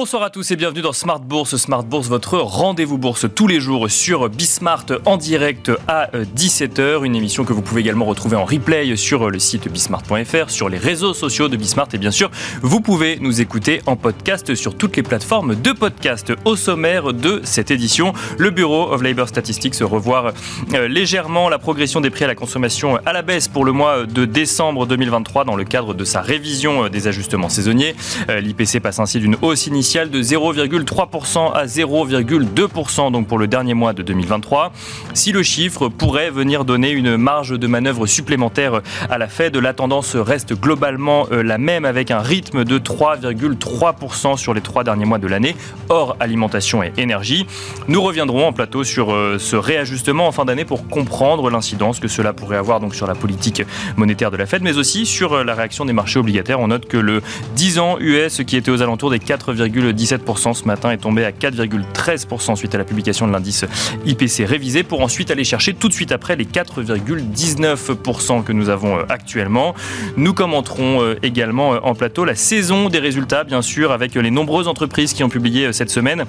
[0.00, 1.56] Bonsoir à tous et bienvenue dans Smart Bourse.
[1.56, 7.04] Smart Bourse, votre rendez-vous bourse tous les jours sur Bismart en direct à 17h.
[7.04, 10.78] Une émission que vous pouvez également retrouver en replay sur le site bismart.fr, sur les
[10.78, 12.30] réseaux sociaux de Bismart et bien sûr,
[12.62, 16.32] vous pouvez nous écouter en podcast sur toutes les plateformes de podcast.
[16.44, 20.32] Au sommaire de cette édition, le Bureau of Labor Statistics revoir
[20.74, 24.06] euh, légèrement la progression des prix à la consommation à la baisse pour le mois
[24.06, 27.96] de décembre 2023 dans le cadre de sa révision euh, des ajustements saisonniers.
[28.28, 33.72] Euh, L'IPC passe ainsi d'une hausse initiale de 0,3% à 0,2% donc pour le dernier
[33.72, 34.70] mois de 2023.
[35.14, 39.72] Si le chiffre pourrait venir donner une marge de manœuvre supplémentaire à la Fed, la
[39.72, 45.06] tendance reste globalement euh, la même avec un rythme de 3,3% sur les trois derniers
[45.06, 45.56] mois de l'année,
[45.88, 47.46] hors alimentation et énergie.
[47.88, 52.08] Nous reviendrons en plateau sur euh, ce réajustement en fin d'année pour comprendre l'incidence que
[52.08, 53.62] cela pourrait avoir donc sur la politique
[53.96, 56.60] monétaire de la Fed, mais aussi sur euh, la réaction des marchés obligataires.
[56.60, 57.22] On note que le
[57.56, 61.30] 10 ans US qui était aux alentours des 4, 4,17% ce matin est tombé à
[61.30, 63.64] 4,13% suite à la publication de l'indice
[64.06, 68.98] IPC révisé pour ensuite aller chercher tout de suite après les 4,19% que nous avons
[68.98, 69.74] euh, actuellement.
[70.16, 74.30] Nous commenterons euh, également euh, en plateau la saison des résultats, bien sûr, avec les
[74.30, 76.24] nombreuses entreprises qui ont publié cette semaine.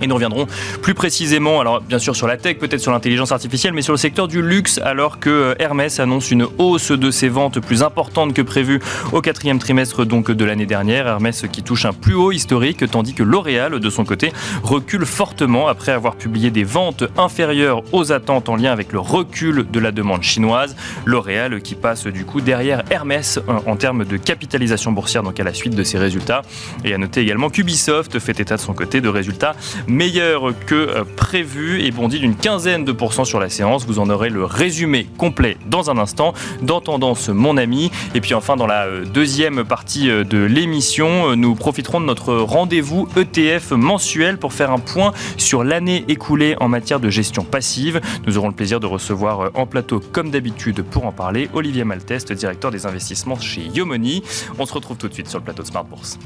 [0.00, 0.46] Et nous reviendrons
[0.82, 3.98] plus précisément, alors bien sûr sur la tech, peut-être sur l'intelligence artificielle, mais sur le
[3.98, 8.34] secteur du luxe, alors que euh, Hermès annonce une hausse de ses ventes plus importante
[8.34, 8.80] que prévu
[9.12, 11.06] au quatrième trimestre donc de l'année dernière.
[11.06, 15.68] Hermès qui touche un plus haut historique, tandis que L'Oréal, de son côté, recule fortement
[15.68, 19.92] après avoir publié des ventes inférieures aux attentes en lien avec le recul de la
[19.92, 20.76] demande chinoise.
[21.04, 25.54] L'Oréal qui passe du coup derrière Hermès en termes de capitalisation boursière, donc à la
[25.54, 26.42] suite de ses résultats.
[26.84, 29.54] Et à noter également qu'Ubisoft fait état de son côté de résultats
[29.86, 33.86] meilleur que euh, prévu et bondit d'une quinzaine de pourcents sur la séance.
[33.86, 36.32] Vous en aurez le résumé complet dans un instant
[36.62, 37.90] dans Tendance Mon Ami.
[38.14, 42.34] Et puis enfin, dans la euh, deuxième partie euh, de l'émission, nous profiterons de notre
[42.34, 48.00] rendez-vous ETF mensuel pour faire un point sur l'année écoulée en matière de gestion passive.
[48.26, 52.32] Nous aurons le plaisir de recevoir en plateau, comme d'habitude, pour en parler, Olivier Malteste,
[52.32, 54.22] directeur des investissements chez Yomoni.
[54.58, 56.18] On se retrouve tout de suite sur le plateau de Smart Bourse.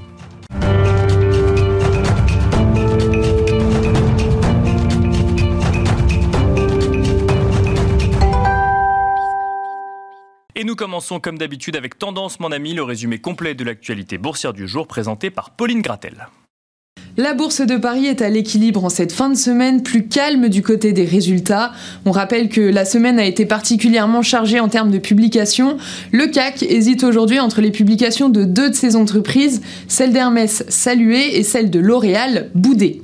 [10.60, 14.52] Et nous commençons comme d'habitude avec Tendance mon ami, le résumé complet de l'actualité boursière
[14.52, 16.26] du jour présenté par Pauline Gratel.
[17.16, 20.62] La bourse de Paris est à l'équilibre en cette fin de semaine, plus calme du
[20.62, 21.70] côté des résultats.
[22.04, 25.76] On rappelle que la semaine a été particulièrement chargée en termes de publications.
[26.10, 31.38] Le CAC hésite aujourd'hui entre les publications de deux de ses entreprises, celle d'Hermès saluée
[31.38, 33.02] et celle de L'Oréal boudée.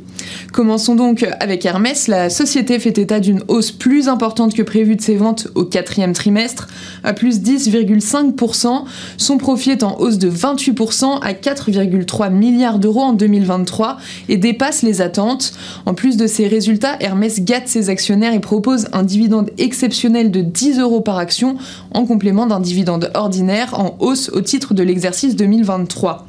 [0.53, 2.07] Commençons donc avec Hermès.
[2.07, 6.13] La société fait état d'une hausse plus importante que prévue de ses ventes au quatrième
[6.13, 6.69] trimestre,
[7.03, 8.85] à plus 10,5%.
[9.17, 13.99] Son profit est en hausse de 28% à 4,3 milliards d'euros en 2023
[14.29, 15.53] et dépasse les attentes.
[15.87, 20.41] En plus de ces résultats, Hermès gâte ses actionnaires et propose un dividende exceptionnel de
[20.41, 21.57] 10 euros par action
[21.93, 26.27] en complément d'un dividende ordinaire en hausse au titre de l'exercice 2023.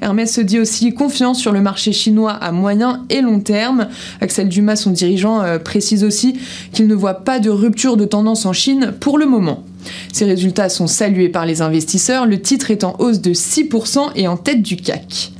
[0.00, 3.88] Hermès se dit aussi confiant sur le marché chinois à moyen et long terme.
[4.20, 6.36] Axel Dumas, son dirigeant, euh, précise aussi
[6.72, 9.64] qu'il ne voit pas de rupture de tendance en Chine pour le moment.
[10.12, 14.28] Ces résultats sont salués par les investisseurs, le titre est en hausse de 6% et
[14.28, 15.32] en tête du CAC.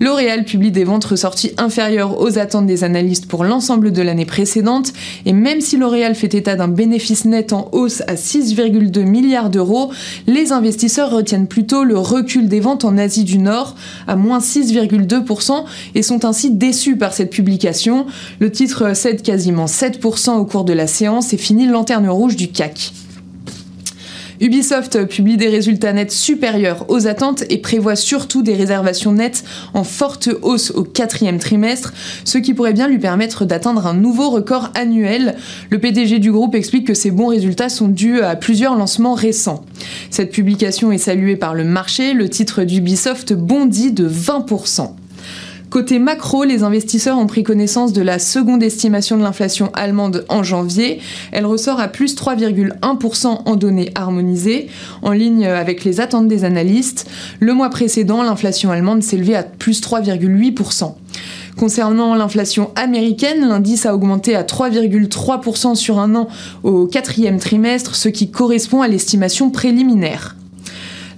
[0.00, 4.94] L'Oréal publie des ventes ressorties inférieures aux attentes des analystes pour l'ensemble de l'année précédente,
[5.26, 9.90] et même si L'Oréal fait état d'un bénéfice net en hausse à 6,2 milliards d'euros,
[10.26, 15.64] les investisseurs retiennent plutôt le recul des ventes en Asie du Nord à moins 6,2%
[15.94, 18.06] et sont ainsi déçus par cette publication.
[18.38, 22.48] Le titre cède quasiment 7% au cours de la séance et finit lanterne rouge du
[22.48, 22.92] CAC.
[24.40, 29.84] Ubisoft publie des résultats nets supérieurs aux attentes et prévoit surtout des réservations nettes en
[29.84, 31.92] forte hausse au quatrième trimestre,
[32.24, 35.36] ce qui pourrait bien lui permettre d'atteindre un nouveau record annuel.
[35.68, 39.64] Le PDG du groupe explique que ces bons résultats sont dus à plusieurs lancements récents.
[40.10, 44.94] Cette publication est saluée par le marché, le titre d'Ubisoft bondit de 20%.
[45.70, 50.42] Côté macro, les investisseurs ont pris connaissance de la seconde estimation de l'inflation allemande en
[50.42, 50.98] janvier.
[51.30, 54.66] Elle ressort à plus 3,1% en données harmonisées,
[55.02, 57.08] en ligne avec les attentes des analystes.
[57.38, 60.94] Le mois précédent, l'inflation allemande s'élevait à plus 3,8%.
[61.56, 66.26] Concernant l'inflation américaine, l'indice a augmenté à 3,3% sur un an
[66.64, 70.34] au quatrième trimestre, ce qui correspond à l'estimation préliminaire.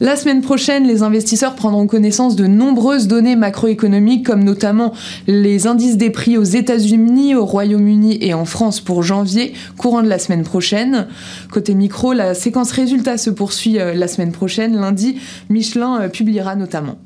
[0.02, 4.92] La semaine prochaine, les investisseurs prendront connaissance de nombreuses données macroéconomiques, comme notamment
[5.28, 10.08] les indices des prix aux États-Unis, au Royaume-Uni et en France pour janvier, courant de
[10.08, 11.06] la semaine prochaine.
[11.52, 14.74] Côté micro, la séquence résultats se poursuit euh, la semaine prochaine.
[14.74, 15.20] Lundi,
[15.50, 16.98] Michelin euh, publiera notamment.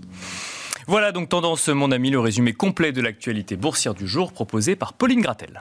[0.86, 4.94] Voilà donc Tendance mon ami, le résumé complet de l'actualité boursière du jour proposé par
[4.94, 5.60] Pauline Gratel.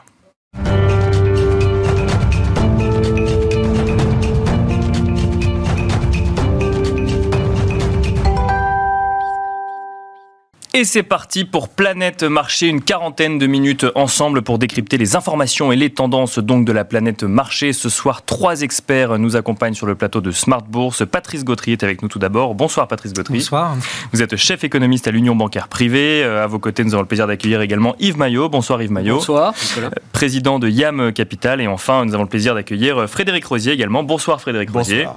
[10.77, 15.71] Et c'est parti pour Planète Marché, une quarantaine de minutes ensemble pour décrypter les informations
[15.71, 17.71] et les tendances donc de la planète marché.
[17.71, 21.05] Ce soir, trois experts nous accompagnent sur le plateau de Smart Bourse.
[21.09, 22.55] Patrice Gautry est avec nous tout d'abord.
[22.55, 23.35] Bonsoir Patrice Gautry.
[23.35, 23.77] Bonsoir.
[24.11, 26.21] Vous êtes chef économiste à l'Union bancaire privée.
[26.25, 28.49] Euh, à vos côtés, nous avons le plaisir d'accueillir également Yves Maillot.
[28.49, 29.15] Bonsoir Yves Maillot.
[29.15, 29.53] Bonsoir.
[29.77, 31.61] Euh, président de YAM Capital.
[31.61, 34.03] Et enfin, nous avons le plaisir d'accueillir euh, Frédéric Rosier également.
[34.03, 35.07] Bonsoir Frédéric Rosier.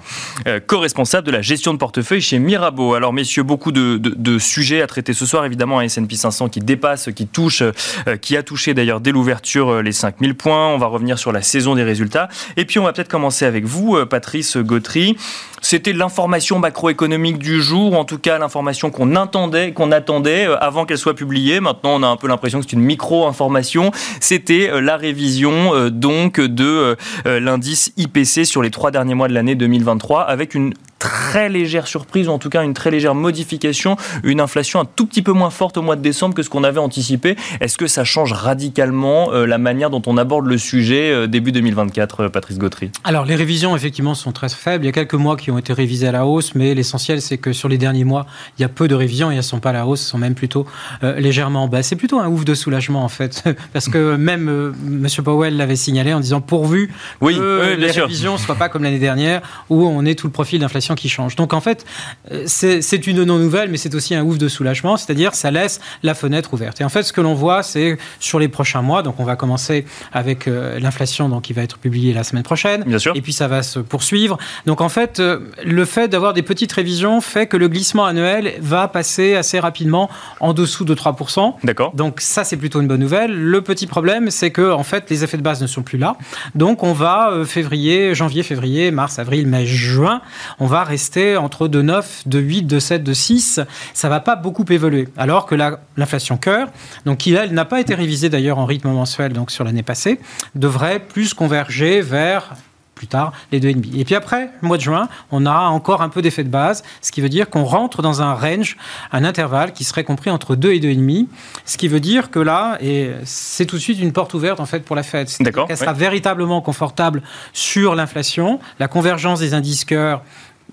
[0.69, 2.95] Co-responsable de la gestion de portefeuille chez Mirabeau.
[2.95, 6.61] Alors messieurs, beaucoup de, de sujets à traiter ce soir évidemment un S&P 500 qui
[6.61, 10.69] dépasse, qui touche, euh, qui a touché d'ailleurs dès l'ouverture euh, les 5000 points.
[10.69, 12.29] On va revenir sur la saison des résultats.
[12.57, 15.17] Et puis on va peut-être commencer avec vous, euh, Patrice Gautry.
[15.61, 20.85] C'était l'information macroéconomique du jour, ou en tout cas l'information qu'on attendait, qu'on attendait avant
[20.87, 21.59] qu'elle soit publiée.
[21.59, 23.91] Maintenant, on a un peu l'impression que c'est une micro-information.
[24.21, 30.23] C'était la révision donc de l'indice IPC sur les trois derniers mois de l'année 2023
[30.23, 34.81] avec une très légère surprise, ou en tout cas une très légère modification, une inflation
[34.81, 37.37] un tout petit peu moins forte au mois de décembre que ce qu'on avait anticipé.
[37.61, 41.53] Est-ce que ça change radicalement euh, la manière dont on aborde le sujet euh, début
[41.53, 42.91] 2024, euh, Patrice Gautry?
[43.05, 44.85] Alors les révisions, effectivement, sont très faibles.
[44.85, 47.39] Il y a quelques mois qui ont été révisés à la hausse, mais l'essentiel, c'est
[47.39, 48.27] que sur les derniers mois,
[48.59, 50.11] il y a peu de révisions et elles ne sont pas à la hausse, elles
[50.11, 50.67] sont même plutôt
[51.03, 51.83] légèrement en bas.
[51.83, 55.07] C'est plutôt un ouf de soulagement, en fait, parce que même M.
[55.25, 56.91] Powell l'avait signalé en disant pourvu
[57.21, 60.33] oui, que les révisions ne soient pas comme l'année dernière, où on est tout le
[60.33, 61.37] profil d'inflation qui change.
[61.37, 61.85] Donc en fait,
[62.33, 66.15] euh, c'est une non-nouvelle, mais c'est aussi un ouf de soulagement, c'est-à-dire ça laisse la
[66.15, 66.81] fenêtre ouverte.
[66.81, 69.37] Et en fait, ce que l'on voit, c'est sur les prochains mois, donc on va
[69.37, 73.13] commencer avec euh, l'inflation donc qui va être publiée la semaine prochaine, Bien sûr.
[73.17, 74.39] et puis ça va se poursuivre.
[74.67, 78.55] Donc en fait, euh, le fait d'avoir des petites révisions fait que le glissement annuel
[78.61, 80.09] va passer assez rapidement
[80.41, 81.55] en dessous de 3%.
[81.65, 81.93] D'accord.
[81.95, 83.33] Donc ça, c'est plutôt une bonne nouvelle.
[83.33, 86.17] Le petit problème, c'est que en fait, les effets de base ne sont plus là.
[86.55, 90.21] Donc on va février, janvier, février, mars, avril, mai, juin,
[90.59, 93.61] on va rester entre de 9, de 8, de 7, de 6.
[93.95, 95.09] Ça va pas beaucoup évoluer.
[95.17, 95.55] Alors que
[95.97, 96.69] l'inflation cœur,
[97.05, 100.21] donc qui elle n'a pas été révisée d'ailleurs en rythme mensuel donc sur l'année passée,
[100.55, 102.55] devrait plus converger vers
[102.99, 103.97] plus tard les 2,5.
[103.97, 106.83] Et puis après, le mois de juin, on aura encore un peu d'effet de base,
[107.01, 108.77] ce qui veut dire qu'on rentre dans un range,
[109.13, 111.27] un intervalle qui serait compris entre 2 et 2,5,
[111.65, 114.67] ce qui veut dire que là, et c'est tout de suite une porte ouverte en
[114.67, 115.29] fait pour la Fed.
[115.41, 115.67] D'accord.
[115.71, 117.23] Elle sera véritablement confortable
[117.53, 120.23] sur l'inflation, la convergence des indices cœur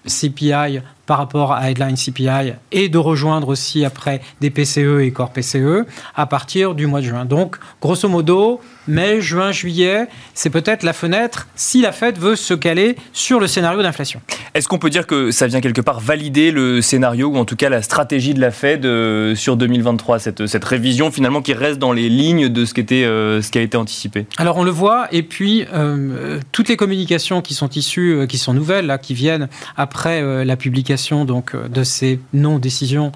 [0.07, 5.31] CPI par rapport à Headline CPI et de rejoindre aussi après des PCE et corps
[5.31, 5.85] PCE
[6.15, 7.25] à partir du mois de juin.
[7.25, 12.53] Donc, grosso modo, mai, juin, juillet, c'est peut-être la fenêtre si la Fed veut se
[12.53, 14.21] caler sur le scénario d'inflation.
[14.53, 17.55] Est-ce qu'on peut dire que ça vient quelque part valider le scénario ou en tout
[17.55, 21.79] cas la stratégie de la Fed euh, sur 2023, cette, cette révision finalement qui reste
[21.79, 24.25] dans les lignes de ce qui, était, euh, ce qui a été anticipé?
[24.37, 28.53] Alors on le voit, et puis euh, toutes les communications qui sont issues, qui sont
[28.53, 33.11] nouvelles, là, qui viennent après la publication donc, de ces non-décisions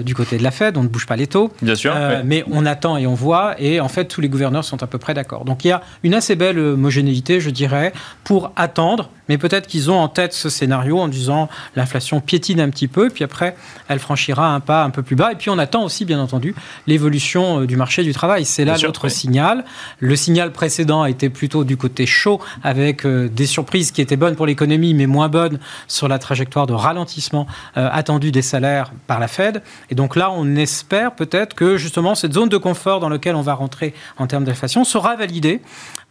[0.00, 1.52] du côté de la Fed, on ne bouge pas les taux.
[1.62, 1.94] Bien sûr.
[2.24, 4.93] Mais on attend et on voit, et en fait tous les gouverneurs sont un peu
[4.98, 5.44] près d'accord.
[5.44, 7.92] Donc il y a une assez belle homogénéité, je dirais,
[8.24, 12.70] pour attendre, mais peut-être qu'ils ont en tête ce scénario en disant l'inflation piétine un
[12.70, 13.56] petit peu, puis après
[13.88, 15.32] elle franchira un pas un peu plus bas.
[15.32, 16.54] Et puis on attend aussi, bien entendu,
[16.86, 18.44] l'évolution euh, du marché du travail.
[18.44, 19.64] C'est là l'autre signal.
[19.98, 24.36] Le signal précédent était plutôt du côté chaud, avec euh, des surprises qui étaient bonnes
[24.36, 29.20] pour l'économie, mais moins bonnes sur la trajectoire de ralentissement euh, attendu des salaires par
[29.20, 29.62] la Fed.
[29.90, 33.42] Et donc là, on espère peut-être que justement cette zone de confort dans laquelle on
[33.42, 35.60] va rentrer en termes d'inflation sera validé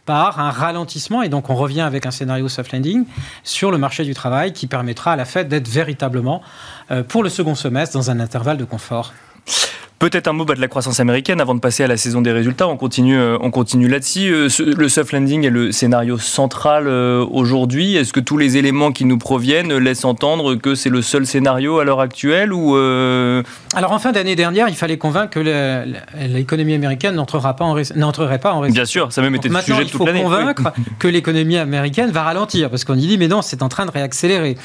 [0.06, 3.04] par un ralentissement, et donc on revient avec un scénario soft landing
[3.42, 6.42] sur le marché du travail qui permettra à la Fed d'être véritablement,
[6.90, 9.14] euh, pour le second semestre, dans un intervalle de confort.
[10.04, 12.30] Peut-être un mot bah, de la croissance américaine avant de passer à la saison des
[12.30, 12.68] résultats.
[12.68, 14.34] On continue, euh, on continue là-dessus.
[14.34, 17.96] Euh, le soft landing est le scénario central euh, aujourd'hui.
[17.96, 21.78] Est-ce que tous les éléments qui nous proviennent laissent entendre que c'est le seul scénario
[21.78, 25.86] à l'heure actuelle ou Alors en fin d'année dernière, il fallait convaincre que
[26.26, 28.74] l'économie américaine n'entrerait pas en n'entrerait pas en récession.
[28.74, 30.18] Bien sûr, ça même été le sujet de toute l'année.
[30.18, 33.62] Il faut convaincre que l'économie américaine va ralentir parce qu'on y dit mais non, c'est
[33.62, 34.58] en train de réaccélérer.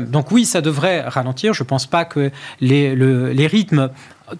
[0.00, 1.54] donc oui, ça devrait ralentir.
[1.54, 2.30] Je ne pense pas que
[2.60, 3.88] les, les rythmes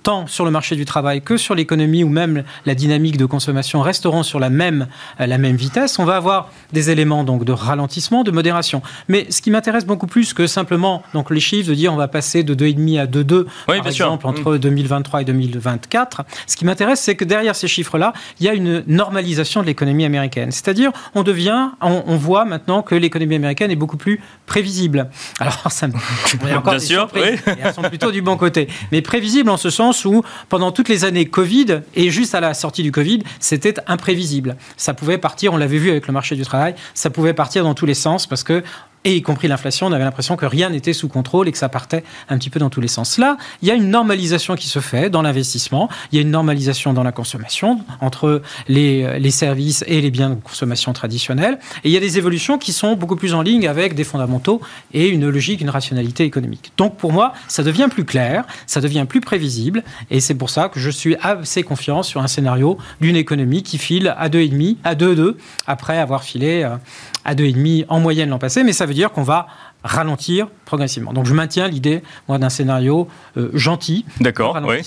[0.03, 3.81] tant sur le marché du travail que sur l'économie ou même la dynamique de consommation
[3.81, 4.87] resteront sur la même,
[5.21, 8.83] euh, la même vitesse, on va avoir des éléments donc de ralentissement, de modération.
[9.09, 12.09] Mais ce qui m'intéresse beaucoup plus que simplement donc les chiffres de dire on va
[12.09, 15.23] passer de 2,5 à 2,2 par exemple entre 2023 mm.
[15.23, 19.63] et 2024, ce qui m'intéresse c'est que derrière ces chiffres-là, il y a une normalisation
[19.63, 20.51] de l'économie américaine.
[20.51, 25.09] C'est-à-dire on devient, on, voit maintenant que l'économie américaine est beaucoup plus prévisible.
[25.41, 25.95] Alors ça me...
[26.57, 27.37] encore Bien sûr, oui.
[27.63, 28.69] elles sont plutôt du bon côté.
[28.93, 32.55] Mais prévisible en ce sens où pendant toutes les années Covid et juste à la
[32.55, 34.57] sortie du Covid, c'était imprévisible.
[34.77, 37.75] Ça pouvait partir, on l'avait vu avec le marché du travail, ça pouvait partir dans
[37.75, 38.63] tous les sens parce que
[39.05, 41.69] et y compris l'inflation, on avait l'impression que rien n'était sous contrôle et que ça
[41.69, 43.19] partait un petit peu dans tous les sens.
[43.19, 46.31] Là, il y a une normalisation qui se fait dans l'investissement, il y a une
[46.31, 51.89] normalisation dans la consommation entre les, les services et les biens de consommation traditionnels, et
[51.89, 54.61] il y a des évolutions qui sont beaucoup plus en ligne avec des fondamentaux
[54.93, 56.73] et une logique, une rationalité économique.
[56.77, 60.69] Donc pour moi, ça devient plus clair, ça devient plus prévisible, et c'est pour ça
[60.69, 64.95] que je suis assez confiant sur un scénario d'une économie qui file à 2,5, à
[64.95, 65.35] 2,2,
[65.67, 66.77] après avoir filé euh,
[67.25, 69.47] à 2,5 en moyenne l'an passé, mais ça veut dire qu'on va
[69.85, 71.13] ralentir progressivement.
[71.13, 74.05] Donc je maintiens l'idée, moi, d'un scénario euh, gentil.
[74.21, 74.79] D'accord, oui.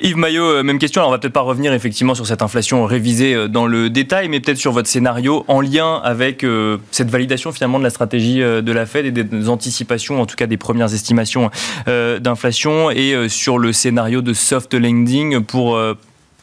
[0.00, 1.02] Yves Maillot, euh, même question.
[1.02, 4.28] Alors, on va peut-être pas revenir effectivement sur cette inflation révisée euh, dans le détail,
[4.28, 6.44] mais peut-être sur votre scénario en lien avec
[6.90, 10.46] cette validation finalement de la stratégie de la Fed et des anticipations, en tout cas
[10.46, 11.50] des premières estimations
[11.86, 15.78] d'inflation, et sur le scénario de soft landing pour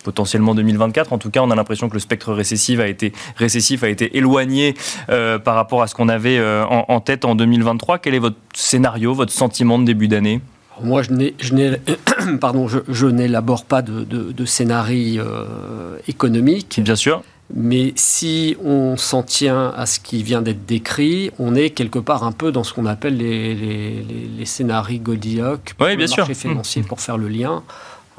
[0.01, 1.13] potentiellement 2024.
[1.13, 4.17] En tout cas, on a l'impression que le spectre récessif a été, récessif a été
[4.17, 4.73] éloigné
[5.09, 7.99] euh, par rapport à ce qu'on avait euh, en, tête en 2023.
[7.99, 10.41] Quel est votre scénario, votre sentiment de début d'année?
[10.83, 11.79] Moi, je, n'ai,
[12.41, 16.79] pardon, je, n'élabore pas de, de, scénario euh, économique.
[16.83, 17.21] Bien sûr.
[17.53, 22.23] Mais si on s'en tient à ce qui vient d'être décrit, on est quelque part
[22.23, 24.05] un peu dans ce qu'on appelle les, les,
[24.37, 27.63] les, scénarios Goldilocks oui, bien le marché financier, pour faire le lien.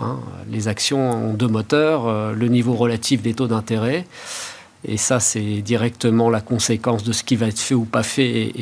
[0.03, 0.21] Hein.
[0.51, 4.07] Les actions ont deux moteurs, euh, le niveau relatif des taux d'intérêt.
[4.85, 8.53] Et ça, c'est directement la conséquence de ce qui va être fait ou pas fait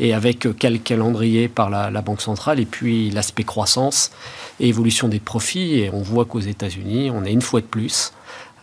[0.00, 2.58] et, avec quel calendrier par la, la Banque centrale.
[2.58, 4.10] Et puis l'aspect croissance
[4.58, 5.78] et évolution des profits.
[5.78, 8.12] Et on voit qu'aux États-Unis, on est une fois de plus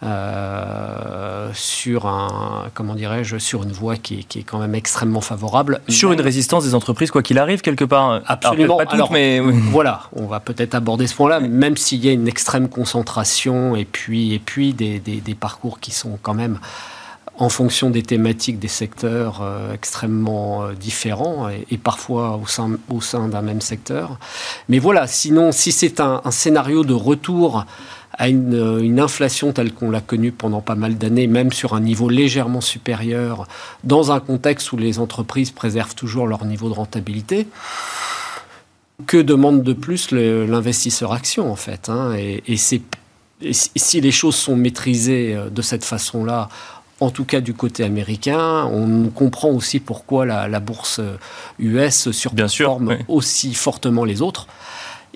[0.03, 5.81] euh, sur un comment dirais-je sur une voie qui est, quand même extrêmement favorable.
[5.88, 8.22] Sur une résistance des entreprises quoi qu'il arrive quelque part.
[8.25, 8.79] Absolument.
[8.79, 9.39] Alors, mais
[9.72, 13.86] voilà, on va peut-être aborder ce point-là, même s'il y a une extrême concentration et
[13.86, 16.60] puis et puis des, des, parcours qui sont quand même
[17.43, 23.41] en fonction des thématiques des secteurs euh, extrêmement euh, différents et, parfois au sein, d'un
[23.41, 24.17] même secteur.
[24.69, 27.65] Mais voilà, sinon, si c'est un, scénario de retour
[28.13, 32.07] à une, inflation telle qu'on l'a connue pendant pas mal d'années, même sur un niveau
[32.07, 33.45] légèrement supérieur,
[33.83, 37.47] dans un contexte où les entreprises préservent toujours leur niveau de rentabilité.
[39.05, 45.35] Que demande de plus l'investisseur action en fait hein, Et, si les choses sont maîtrisées
[45.35, 46.47] euh, de cette façon-là,
[47.03, 48.65] en tout cas du côté américain.
[48.65, 51.01] On comprend aussi pourquoi la, bourse
[51.60, 54.48] US surperforme aussi fortement les autres.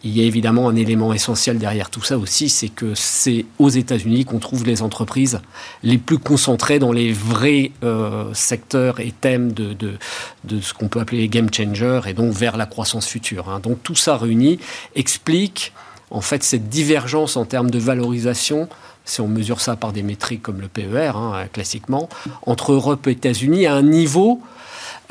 [0.03, 3.70] Il y a évidemment un élément essentiel derrière tout ça aussi, c'est que c'est aux
[3.70, 5.41] États-Unis qu'on trouve les entreprises
[5.82, 11.00] les plus concentrées dans les vrais euh, secteurs et thèmes de, de, ce qu'on peut
[11.00, 13.50] appeler les game changers et donc vers la croissance future.
[13.50, 13.60] Hein.
[13.60, 14.60] Donc tout ça réuni
[14.96, 15.74] explique
[16.12, 18.70] en fait cette divergence en termes de valorisation
[19.08, 22.10] si on mesure ça par des métriques comme le PER, hein, classiquement,
[22.46, 24.42] entre Europe et États-Unis à un niveau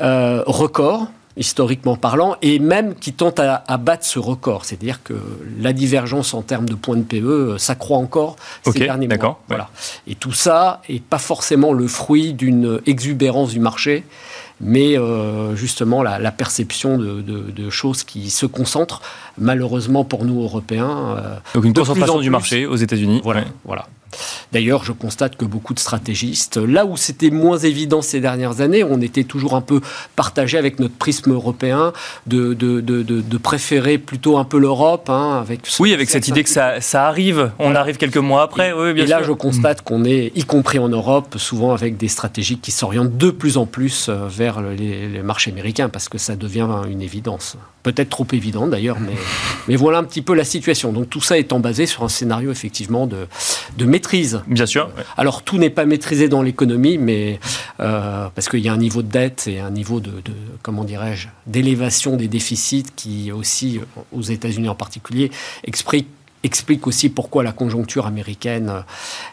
[0.01, 4.65] euh, record historiquement parlant, et même qui tente à, battre ce record.
[4.65, 5.13] C'est-à-dire que
[5.59, 8.35] la divergence en termes de points de PE euh, s'accroît encore
[8.65, 9.39] ces derniers mois.
[9.47, 9.69] Voilà.
[10.07, 14.03] Et tout ça n'est pas forcément le fruit d'une exubérance du marché,
[14.59, 19.01] mais euh, justement la, perception de, choses qui se concentrent,
[19.37, 21.17] malheureusement pour nous Européens.
[21.17, 23.21] Euh, Donc une concentration du marché aux États-Unis.
[23.23, 23.43] Voilà.
[23.65, 23.87] voilà.
[24.53, 28.83] D'ailleurs, je constate que beaucoup de stratégistes, là où c'était moins évident ces dernières années,
[28.83, 29.81] on était toujours un peu
[30.15, 31.91] partagé avec notre prisme européen
[32.25, 35.09] de, de, de, de préférer plutôt un peu l'Europe.
[35.09, 38.69] Hein, avec oui, avec cette idée que ça, ça arrive, on arrive quelques mois après.
[38.69, 41.97] Et, oui, bien et là, je constate qu'on est, y compris en Europe, souvent avec
[41.97, 46.07] des stratégies qui s'orientent de plus en plus euh, vers les, les marchés américains, parce
[46.07, 49.13] que ça devient une évidence peut-être trop évident d'ailleurs, mais,
[49.67, 50.91] mais voilà un petit peu la situation.
[50.91, 53.27] Donc tout ça étant basé sur un scénario effectivement de,
[53.77, 54.41] de maîtrise.
[54.47, 54.89] Bien sûr.
[55.17, 57.39] Alors tout n'est pas maîtrisé dans l'économie, mais
[57.79, 60.83] euh, parce qu'il y a un niveau de dette et un niveau de, de comment
[60.83, 63.79] dirais-je, d'élévation des déficits qui aussi,
[64.11, 65.31] aux États-Unis en particulier,
[65.63, 66.07] explique
[66.43, 68.83] explique aussi pourquoi la conjoncture américaine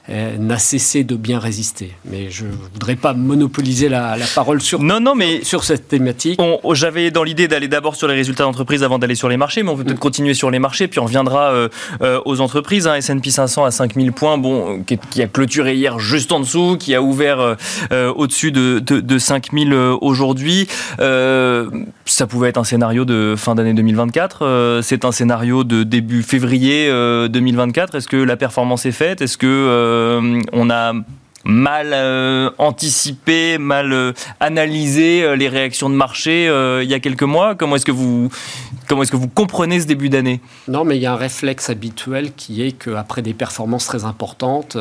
[0.09, 1.93] euh, n'a cessé de bien résister.
[2.05, 6.41] Mais je ne voudrais pas monopoliser la, parole sur, non, non, mais sur cette thématique.
[6.73, 9.71] J'avais dans l'idée d'aller d'abord sur les résultats d'entreprise avant d'aller sur les marchés, mais
[9.71, 10.01] on peut peut-être mm.
[10.01, 11.69] continuer sur les marchés, puis on reviendra euh,
[12.03, 12.87] euh, aux entreprises.
[12.87, 16.95] Hein, S&P 500 à 5000 points, bon, qui, a clôturé hier juste en dessous, qui
[16.95, 17.57] a ouvert
[17.91, 20.69] au-dessus de, de, de 5000 aujourd'hui.
[20.99, 24.81] ça pouvait être un scénario de fin d'année 2024.
[24.83, 26.91] C'est un scénario de début février
[27.29, 29.21] 2024 euh, Est-ce que la performance est faite?
[29.21, 30.93] Est-ce que euh, on a
[31.47, 36.47] mal euh, anticipé, mal analysé les réactions de marché
[36.83, 37.55] il y a quelques mois?
[37.55, 38.31] Comment est-ce que vous
[38.89, 40.41] comment est-ce que vous comprenez ce début d'année?
[40.69, 44.77] Non, mais il y a un réflexe habituel qui est qu'après des performances très importantes,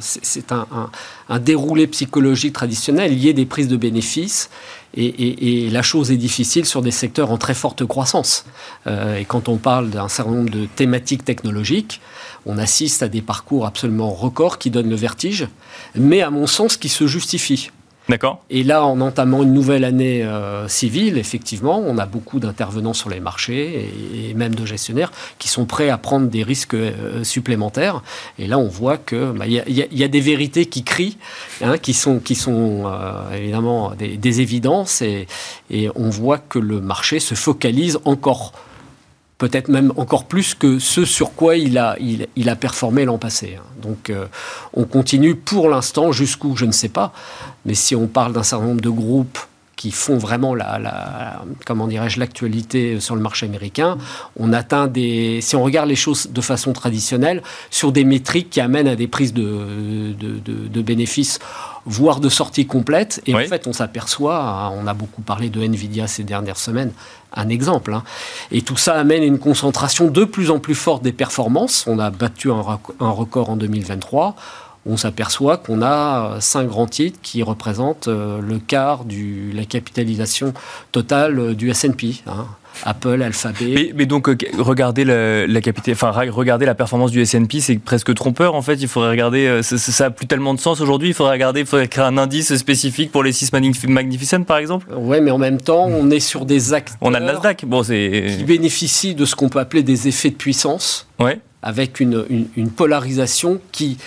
[0.00, 4.50] c'est un, déroulé psychologique traditionnel lié des prises de bénéfices.
[4.96, 8.44] Et, la chose est difficile sur des secteurs en très forte croissance.
[8.86, 12.00] et quand on parle d'un certain nombre de thématiques technologiques,
[12.46, 15.46] on assiste à des parcours absolument records qui donnent le vertige,
[15.94, 17.70] mais à mon sens qui se justifient.
[18.10, 18.42] D'accord.
[18.50, 23.08] Et là, en entamant une nouvelle année euh, civile, effectivement, on a beaucoup d'intervenants sur
[23.08, 28.02] les marchés et, même de gestionnaires qui sont prêts à prendre des risques euh, supplémentaires.
[28.40, 31.18] Et là, on voit que bah, il y, a des vérités qui crient,
[31.62, 35.26] hein, qui sont, euh, évidemment des, évidences, et
[35.94, 38.52] on voit que le marché se focalise encore
[39.40, 41.96] peut-être même encore plus que ce sur quoi il a,
[42.56, 43.56] performé l'an passé.
[43.58, 43.64] Hein.
[43.80, 44.26] Donc euh,
[44.74, 47.12] on continue pour l'instant, jusqu'où je ne sais pas,
[47.64, 49.38] mais si on parle d'un certain nombre de groupes
[49.76, 53.96] qui font vraiment la, comment dirais-je l'actualité sur le marché américain,
[54.38, 58.60] on atteint des si on regarde les choses de façon traditionnelle sur des métriques qui
[58.60, 61.38] amènent à des prises de, bénéfices
[61.86, 65.60] voire de sorties complètes et en fait on s'aperçoit hein, on a beaucoup parlé de
[65.62, 66.92] Nvidia ces dernières semaines
[67.32, 68.02] un exemple hein.
[68.50, 72.10] et tout ça amène une concentration de plus en plus forte des performances on a
[72.10, 72.64] battu un,
[73.00, 74.36] un record en 2023
[74.86, 80.54] on s'aperçoit qu'on a cinq grands titres qui représentent euh, le quart de la capitalisation
[80.90, 82.22] totale euh, du S&P.
[82.26, 82.46] Hein.
[82.84, 83.92] Apple, Alphabet.
[83.94, 85.60] Mais, donc regarder la, la
[85.90, 88.74] enfin regarder la performance du S&P, c'est presque trompeur en fait.
[88.74, 91.08] Il faudrait regarder, ça, ça a plus tellement de sens aujourd'hui.
[91.08, 94.86] Il faudrait regarder, il faudrait créer un indice spécifique pour les six Magnificent par exemple.
[94.94, 96.96] Ouais, mais en même temps, on est sur des acteurs.
[97.00, 97.64] On a le Nasdaq.
[97.66, 101.06] Bon, c'est qui bénéficient de ce qu'on peut appeler des effets de puissance.
[101.18, 101.40] Ouais.
[101.62, 102.24] Avec une,
[102.56, 103.98] une polarisation qui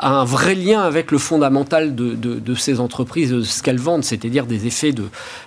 [0.00, 4.66] un vrai lien avec le fondamental de, ces entreprises, de ce qu'elles vendent, c'est-à-dire des
[4.66, 5.04] effets de,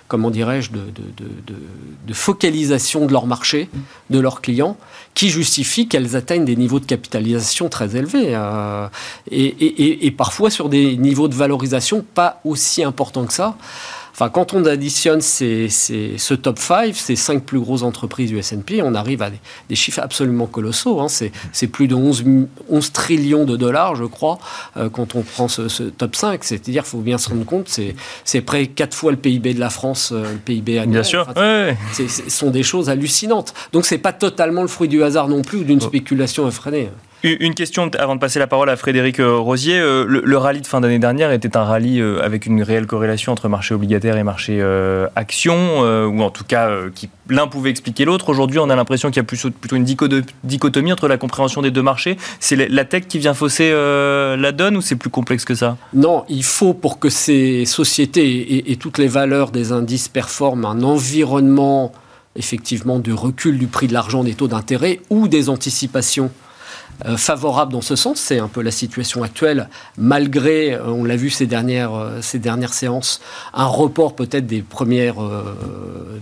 [0.08, 3.68] comment dirais-je, de, focalisation de leur marché,
[4.10, 4.76] de leurs clients,
[5.14, 8.88] qui justifient qu'elles atteignent des niveaux de capitalisation très élevés euh,
[9.30, 13.56] et, parfois sur des niveaux de valorisation pas aussi importants que ça.
[14.18, 18.96] Enfin, quand on additionne ce top 5, ces 5 plus grosses entreprises du S&P, on
[18.96, 20.98] arrive à des, chiffres absolument colossaux.
[20.98, 21.06] Hein.
[21.08, 22.24] C'est plus de 11,
[22.68, 24.40] 11, trillions de dollars, je crois,
[24.76, 26.42] euh, quand on prend ce, top 5.
[26.42, 27.68] C'est-à-dire, il faut bien se rendre compte,
[28.24, 30.94] c'est près 4 fois le PIB de la France, euh, le PIB annuel.
[30.94, 31.28] Bien sûr,
[31.92, 33.54] Ce sont des choses hallucinantes.
[33.72, 36.88] Donc, c'est pas totalement le fruit du hasard non plus ou d'une spéculation effrénée.
[37.24, 39.76] Une question avant de passer la parole à Frédéric euh, Rosier.
[39.76, 43.32] Euh, le, rallye de fin d'année dernière était un rallye euh, avec une réelle corrélation
[43.32, 44.62] entre marché obligataire et marché
[45.16, 48.28] action, ou en tout cas qui l'un pouvait expliquer l'autre.
[48.28, 49.84] Aujourd'hui, on a l'impression qu'il y a plutôt une
[50.44, 52.16] dichotomie entre la compréhension des deux marchés.
[52.38, 55.76] C'est la tech qui vient fausser la donne ou c'est plus complexe que ça?
[55.94, 60.82] Non, il faut pour que ces sociétés et toutes les valeurs des indices performent un
[60.82, 61.92] environnement
[62.36, 66.30] effectivement de recul du prix de l'argent des taux d'intérêt ou des anticipations
[67.16, 68.18] favorable dans ce sens.
[68.18, 72.38] C'est un peu la situation actuelle, malgré, euh, on l'a vu ces dernières, euh, ces
[72.38, 73.20] dernières séances,
[73.54, 75.16] un report peut-être des premières,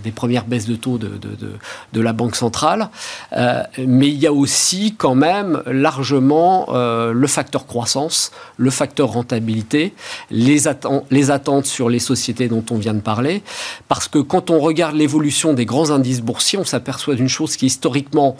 [0.03, 1.51] des premières baisses de taux de, de,
[1.93, 2.89] de, la Banque centrale.
[3.33, 9.93] mais il y a aussi quand même largement le facteur croissance, le facteur rentabilité,
[10.31, 10.63] les,
[11.11, 13.43] les attentes sur les sociétés dont on vient de parler.
[13.87, 17.65] Parce que quand on regarde l'évolution des grands indices boursiers, on s'aperçoit d'une chose qui
[17.67, 18.37] historiquement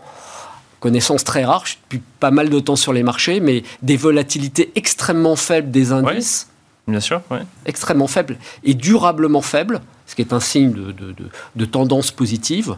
[0.79, 3.97] connaissance très rare, je suis depuis pas mal de temps sur les marchés, mais des
[3.97, 6.47] volatilités extrêmement faibles des indices.
[6.87, 7.21] bien sûr,
[7.65, 10.93] Extrêmement faibles et durablement faibles, ce qui est un signe de,
[11.55, 12.75] de, tendance positive.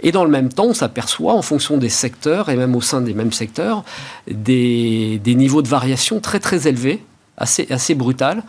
[0.00, 3.00] Et dans le même temps, on s'aperçoit, en fonction des secteurs, et même au sein
[3.00, 3.84] des mêmes secteurs,
[4.28, 7.04] des, des niveaux de variation très très élevés,
[7.36, 8.42] assez, assez brutal,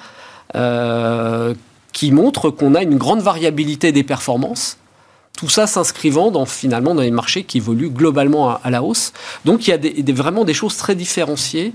[0.56, 1.54] euh,
[1.92, 4.78] qui montrent qu'on a une grande variabilité des performances
[5.38, 9.14] tout ça s'inscrivant dans, finalement dans les marchés qui évoluent globalement à, la hausse.
[9.46, 11.74] Donc il y a vraiment des choses très différenciées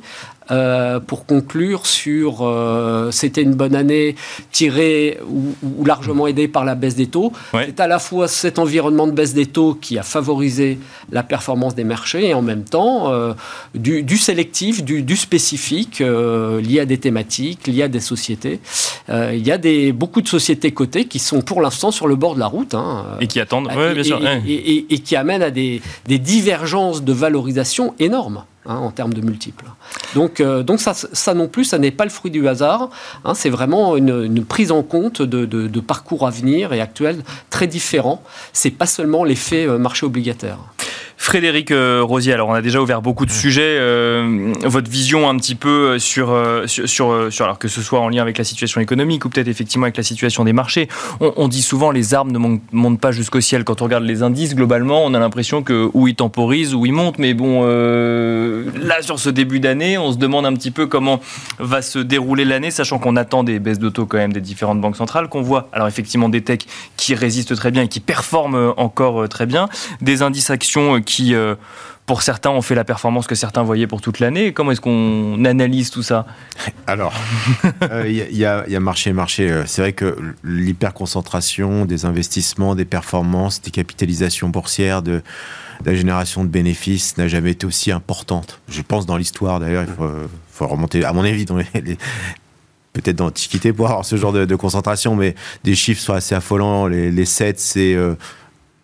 [0.50, 4.16] euh, pour conclure sur euh, c'était une bonne année
[4.50, 7.32] tirée ou, largement aidée par la baisse des taux.
[7.52, 10.78] C'est à la fois cet environnement de baisse des taux qui a favorisé
[11.12, 13.34] la performance des marchés et en même temps euh,
[13.74, 18.60] du, sélectif, du, spécifique lié à des thématiques, lié à des sociétés.
[19.08, 22.34] il y a des, beaucoup de sociétés cotées qui sont pour l'instant sur le bord
[22.34, 22.74] de la route.
[22.74, 24.20] Hein, et qui attendent, bien sûr.
[24.46, 28.44] Et, qui amènent à des, des divergences de valorisation énormes.
[28.70, 29.64] Hein, en termes de multiples.
[30.14, 32.90] Donc, euh, ça, non plus, ça n'est pas le fruit du hasard.
[33.24, 38.22] Hein, c'est vraiment une, prise en compte de, parcours à venir et actuels très différents.
[38.52, 40.58] C'est pas seulement l'effet euh, marché obligataire.
[41.20, 43.76] Frédéric euh, Rosier, alors on a déjà ouvert beaucoup de sujets.
[43.80, 46.32] Euh, votre vision un petit peu sur,
[46.66, 49.86] sur, sur, alors que ce soit en lien avec la situation économique ou peut-être effectivement
[49.86, 50.88] avec la situation des marchés.
[51.20, 52.38] On, dit souvent les arbres ne
[52.72, 53.64] montent, pas jusqu'au ciel.
[53.64, 56.92] Quand on regarde les indices, globalement, on a l'impression que ou ils temporisent ou ils
[56.92, 57.18] montent.
[57.18, 61.20] Mais bon, là sur ce début d'année, on se demande un petit peu comment
[61.58, 64.80] va se dérouler l'année, sachant qu'on attend des baisses de taux quand même des différentes
[64.80, 68.72] banques centrales, qu'on voit alors effectivement des techs qui résistent très bien et qui performent
[68.76, 69.68] encore très bien,
[70.00, 71.54] des indices actions qui, euh,
[72.06, 74.52] pour certains, ont fait la performance que certains voyaient pour toute l'année.
[74.52, 76.26] Comment est-ce qu'on analyse tout ça
[76.86, 77.14] Alors,
[77.82, 79.50] il euh, y, a marché marché.
[79.50, 85.22] Euh, c'est vrai que l'hyperconcentration des investissements, des performances, des capitalisations boursières, de,
[85.84, 88.60] la génération de bénéfices n'a jamais été aussi importante.
[88.68, 91.56] Je pense dans l'histoire, d'ailleurs, il faut, remonter, à mon avis, dans
[92.94, 96.88] peut-être d'antiquité pour avoir ce genre de, concentration, mais des chiffres sont assez affolants.
[96.88, 97.96] Les, les 7, c'est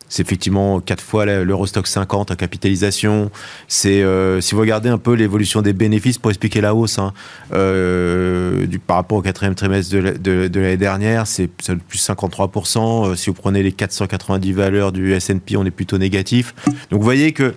[0.08, 3.30] c'est effectivement quatre fois l'Eurostock 50 en capitalisation.
[3.68, 7.12] C'est euh, si vous regardez un peu l'évolution des bénéfices pour expliquer la hausse hein,
[7.52, 13.12] euh, par rapport au quatrième trimestre de, l'année dernière, c'est plus 53%.
[13.12, 16.54] Euh, si vous prenez les 490 valeurs du S&P, on est plutôt négatif.
[16.90, 17.54] Donc vous voyez que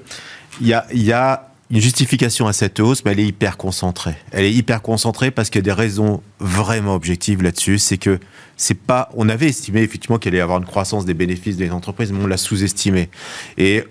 [0.60, 4.16] il y a une justification à cette hausse, mais elle est hyper concentrée.
[4.32, 7.78] Elle est hyper concentrée parce qu'il y a des raisons vraiment objectives là-dessus.
[7.78, 8.20] C'est que
[8.56, 9.10] c'est pas.
[9.16, 12.24] On avait estimé effectivement qu'il allait y avoir une croissance des bénéfices des entreprises, mais
[12.24, 13.10] on l'a sous-estimé.
[13.58, 13.84] Et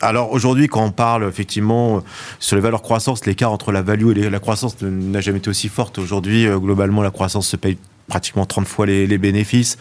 [0.00, 2.04] alors aujourd'hui, quand on parle effectivement
[2.38, 5.68] sur les valeurs croissance, l'écart entre la value et la croissance n'a jamais été aussi
[5.68, 5.98] forte.
[5.98, 9.78] Aujourd'hui, euh, globalement, la croissance se paye pratiquement 30 fois les, les bénéfices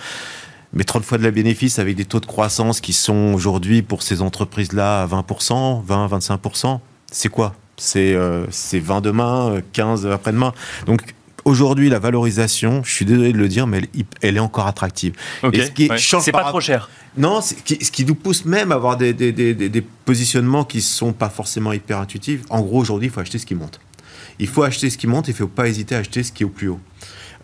[0.75, 4.01] mais 30 fois de la bénéfice avec des taux de croissance qui sont aujourd'hui pour
[4.01, 6.79] ces entreprises-là à 20%, 20, 25%
[7.13, 10.51] c'est quoi C'est 20 euh, demain, 15 euh, après-demain.
[10.85, 11.01] Donc
[11.45, 13.81] aujourd'hui, la valorisation, je suis désolé de le dire, mais
[14.21, 15.13] elle, est encore attractive.
[15.43, 16.89] ce qui c'est pas trop cher.
[17.15, 21.99] Non, ce qui, nous pousse même à avoir des, positionnements qui sont pas forcément hyper
[21.99, 22.41] intuitifs.
[22.49, 23.79] En gros, aujourd'hui, il faut acheter ce qui monte.
[24.39, 26.41] Il faut acheter ce qui monte, il ne faut pas hésiter à acheter ce qui
[26.41, 26.79] est au plus haut.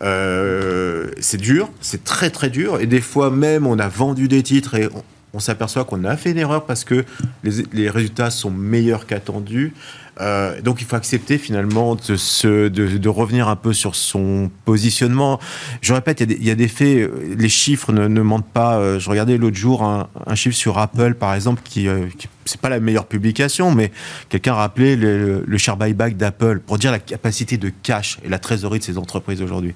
[0.02, 4.42] Euh, c'est dur, c'est très très dur, et des fois même on a vendu des
[4.42, 5.04] titres et on
[5.38, 7.04] s'aperçoit qu'on a fait une erreur parce que
[7.44, 9.72] les, résultats sont meilleurs qu'attendus.
[10.20, 15.40] Euh, donc il faut accepter finalement de, de, revenir un peu sur son positionnement.
[15.80, 18.78] Je répète, il y a des, faits, les chiffres ne, mentent pas.
[18.78, 22.60] Euh, je regardais l'autre jour un, chiffre sur Apple, par exemple, qui, euh, qui c'est
[22.60, 23.92] pas la meilleure publication, mais
[24.28, 28.28] quelqu'un a rappelé le, le share buyback d'Apple pour dire la capacité de cash et
[28.28, 29.74] la trésorerie de ces entreprises aujourd'hui.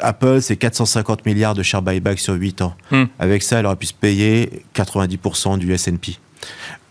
[0.00, 2.74] Apple, c'est 450 milliards de share buyback sur 8 ans.
[2.90, 3.04] Hmm.
[3.18, 6.18] Avec ça, elle aurait pu se payer 90% du S&P.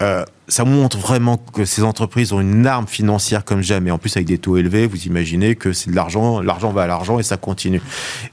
[0.01, 3.91] Euh, ça montre vraiment que ces entreprises ont une arme financière comme jamais.
[3.91, 6.87] En plus, avec des taux élevés, vous imaginez que c'est de l'argent, l'argent va à
[6.87, 7.81] l'argent et ça continue.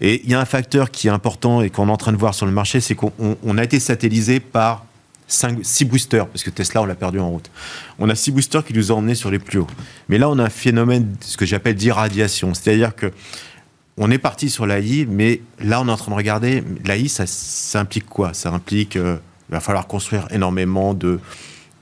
[0.00, 2.16] Et il y a un facteur qui est important et qu'on est en train de
[2.16, 4.84] voir sur le marché, c'est qu'on a été satellisé par
[5.28, 7.50] 5, 6 boosters, parce que Tesla, on l'a perdu en route.
[7.98, 9.66] On a 6 boosters qui nous ont emmenés sur les plus hauts.
[10.08, 12.54] Mais là, on a un phénomène, ce que j'appelle d'irradiation.
[12.54, 13.12] C'est-à-dire que
[13.98, 17.26] on est parti sur l'AI, mais là, on est en train de regarder, l'AI, ça,
[17.26, 18.32] ça implique quoi?
[18.32, 21.20] Ça implique, euh, il va falloir construire énormément de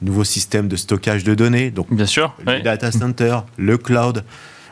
[0.03, 4.25] nouveaux systèmes de stockage de données, donc Bien sûr, le data center, le cloud.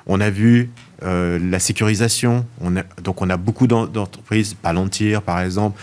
[0.06, 0.70] On a vu
[1.02, 2.44] euh, la sécurisation.
[2.60, 5.80] On a, donc on a beaucoup d'entreprises, Palantir par exemple,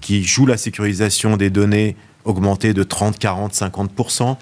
[0.00, 4.36] qui, jouent la sécurisation des données augmentée de 30, 40, 50%.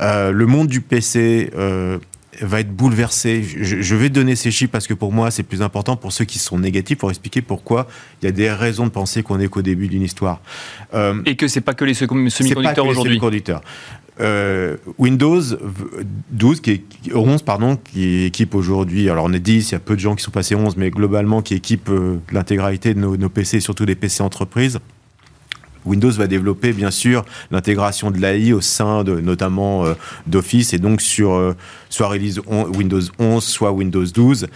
[0.00, 1.98] le monde du PC euh,
[2.40, 3.42] va être bouleversé.
[3.42, 6.38] Je, vais donner ces chiffres parce que pour moi, c'est plus important pour ceux qui
[6.38, 7.86] sont négatifs pour expliquer pourquoi
[8.20, 10.40] il y a des raisons de penser qu'on est qu'au début d'une histoire.
[10.94, 13.12] Euh, Et que c'est pas que les semi-conducteurs aujourd'hui.
[13.12, 13.62] Semi-conducteurs.
[14.20, 15.40] Euh, Windows
[16.30, 16.82] 12, qui est,
[17.14, 20.14] 11, pardon, qui équipe aujourd'hui, alors on est 10, il y a peu de gens
[20.14, 23.86] qui sont passés 11, mais globalement qui équipe euh, l'intégralité de nos, nos PC, surtout
[23.86, 24.78] des PC entreprises.
[25.84, 29.94] Windows va développer bien sûr l'intégration de l'AI au sein de notamment euh,
[30.26, 31.54] d'Office et donc sur euh,
[31.88, 34.46] soit release Windows 11 soit Windows 12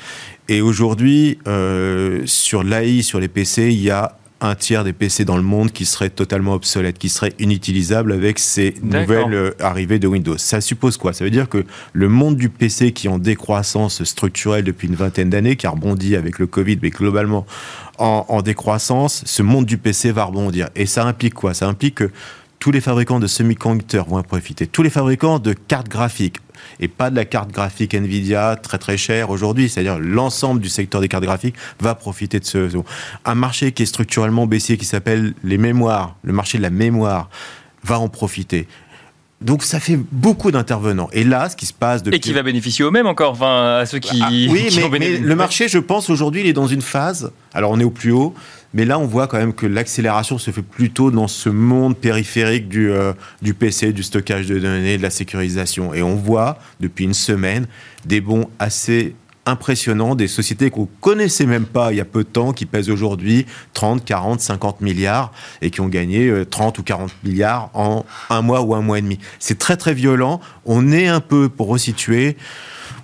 [0.49, 5.25] et aujourd'hui euh, sur l'AI sur les PC il y a un tiers des PC
[5.25, 10.07] dans le monde qui seraient totalement obsolètes, qui seraient inutilisables avec ces nouvelles arrivées de
[10.07, 10.37] Windows.
[10.37, 11.15] Ça suppose quoi?
[11.15, 14.97] Ça veut dire que le monde du PC qui est en décroissance structurelle depuis une
[14.97, 17.47] vingtaine d'années, qui a rebondi avec le Covid, mais globalement
[17.99, 20.69] en, décroissance, ce monde du PC va rebondir.
[20.75, 21.55] Et ça implique quoi?
[21.55, 22.11] Ça implique que
[22.59, 24.67] tous les fabricants de semi-conducteurs vont en profiter.
[24.67, 26.39] Tous les fabricants de cartes graphiques,
[26.81, 31.01] et pas de la carte graphique Nvidia très très chère aujourd'hui, c'est-à-dire l'ensemble du secteur
[31.01, 32.69] des cartes graphiques va profiter de ce.
[33.25, 37.29] Un marché qui est structurellement baissier, qui s'appelle les mémoires, le marché de la mémoire,
[37.85, 38.67] va en profiter
[39.41, 41.09] Donc ça fait beaucoup d'intervenants.
[41.13, 42.17] Et là, ce qui se passe depuis...
[42.17, 44.21] Et qui va bénéficier eux mêmes encore, enfin, à ceux qui...
[44.23, 44.69] Ah, oui,
[44.99, 47.33] mais, le marché, je pense, aujourd'hui, il est dans une phase...
[47.53, 48.35] Alors on est au plus haut,
[48.75, 52.69] mais là, on voit quand même que l'accélération se fait plutôt dans ce monde périphérique
[52.69, 55.95] du, euh, du PC, du stockage de données, de la sécurisation.
[55.95, 57.67] Et on voit, depuis une semaine,
[58.05, 59.15] des bons assez
[59.47, 62.91] impressionnant des sociétés qu'on connaissait même pas il y a peu de temps, qui pèsent
[62.91, 68.05] aujourd'hui 30, 40, 50 milliards et qui ont gagné 30 euh, ou 40 milliards en
[68.31, 69.19] un mois ou un mois et demi.
[69.39, 70.41] C'est très très violent.
[70.65, 72.37] On est un peu, pour resituer,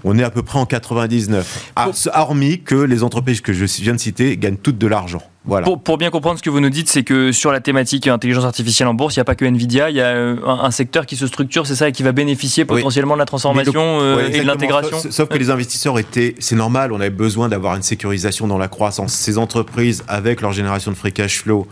[0.05, 1.73] on est à peu près en 99.
[1.77, 5.23] Ah, hormis que les entreprises que je viens de citer gagnent toutes de l'argent.
[5.47, 5.67] Voilà.
[5.67, 8.89] Pour, bien comprendre ce que vous nous dites, c'est que sur la thématique intelligence artificielle
[8.89, 11.17] en bourse, il n'y a pas que Nvidia, il y a euh, un, secteur qui
[11.17, 14.47] se structure, c'est ça, et qui va bénéficier potentiellement de la transformation euh, et de
[14.47, 14.99] l'intégration.
[15.11, 18.69] Sauf, que les investisseurs étaient, c'est normal, on avait besoin d'avoir une sécurisation dans la
[18.69, 19.15] croissance.
[19.15, 21.67] Ces entreprises, avec leur génération de free cash flow,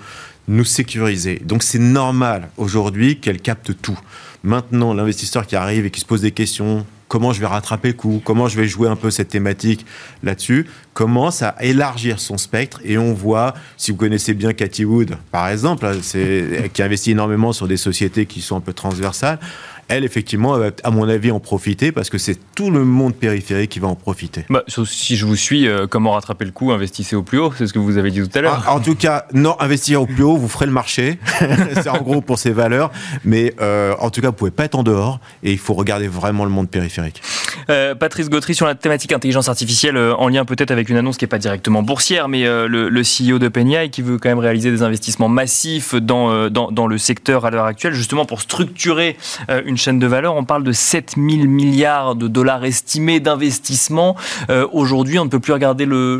[0.48, 1.42] nous sécuriser.
[1.44, 3.98] Donc c'est normal aujourd'hui qu'elles captent tout.
[4.44, 7.94] Maintenant, l'investisseur qui arrive et qui se pose des questions, comment je vais rattraper le
[7.94, 9.84] coup, comment je vais jouer un peu cette thématique
[10.22, 15.16] là-dessus, commence à élargir son spectre et on voit, si vous connaissez bien Cathy Wood,
[15.32, 15.88] par exemple,
[16.72, 19.38] qui investit énormément sur des sociétés qui sont un peu transversales,
[19.88, 23.70] elle, effectivement, va, à mon avis, en profiter parce que c'est tout le monde périphérique
[23.70, 24.44] qui va en profiter.
[24.50, 27.66] Bah, si je vous suis, euh, comment rattraper le coup Investissez au plus haut, c'est
[27.66, 28.64] ce que vous avez dit tout à l'heure.
[28.66, 31.18] Ah, en, tout cas, non, investir au plus haut, vous ferez le marché.
[31.74, 32.90] c'est en gros pour ces valeurs.
[33.24, 36.08] Mais euh, en tout cas, vous pouvez pas être en dehors et il faut regarder
[36.08, 37.22] vraiment le monde périphérique.
[37.70, 41.24] Euh, Patrice Gautry, sur la thématique intelligence artificielle, en lien peut-être avec une annonce qui
[41.24, 44.82] n'est pas directement boursière, mais le, le, CEO d'OpenAI qui veut quand même réaliser des
[44.82, 49.16] investissements massifs dans, dans, dans le secteur à l'heure actuelle, justement pour structurer
[49.64, 50.36] une chaîne de valeur.
[50.36, 54.16] On parle de 7000 milliards de dollars estimés d'investissement.
[54.50, 56.18] Euh, aujourd'hui, on ne peut plus regarder le,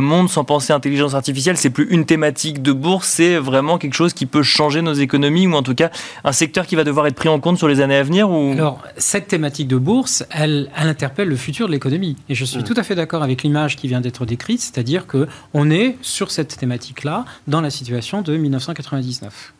[0.00, 1.56] monde sans penser intelligence artificielle.
[1.56, 5.46] C'est plus une thématique de bourse, c'est vraiment quelque chose qui peut changer nos économies
[5.46, 5.90] ou en tout cas
[6.24, 8.30] un secteur qui va devoir être pris en compte sur les années à venir.
[8.30, 8.52] Ou...
[8.52, 12.16] Alors, cette thématique de bourse, elle, interpelle le futur de l'économie.
[12.28, 12.64] Et je suis mm.
[12.64, 16.30] tout à fait d'accord avec l'image qui vient d'être décrite, c'est-à-dire que on est sur
[16.30, 19.52] cette thématique-là dans la situation de 1999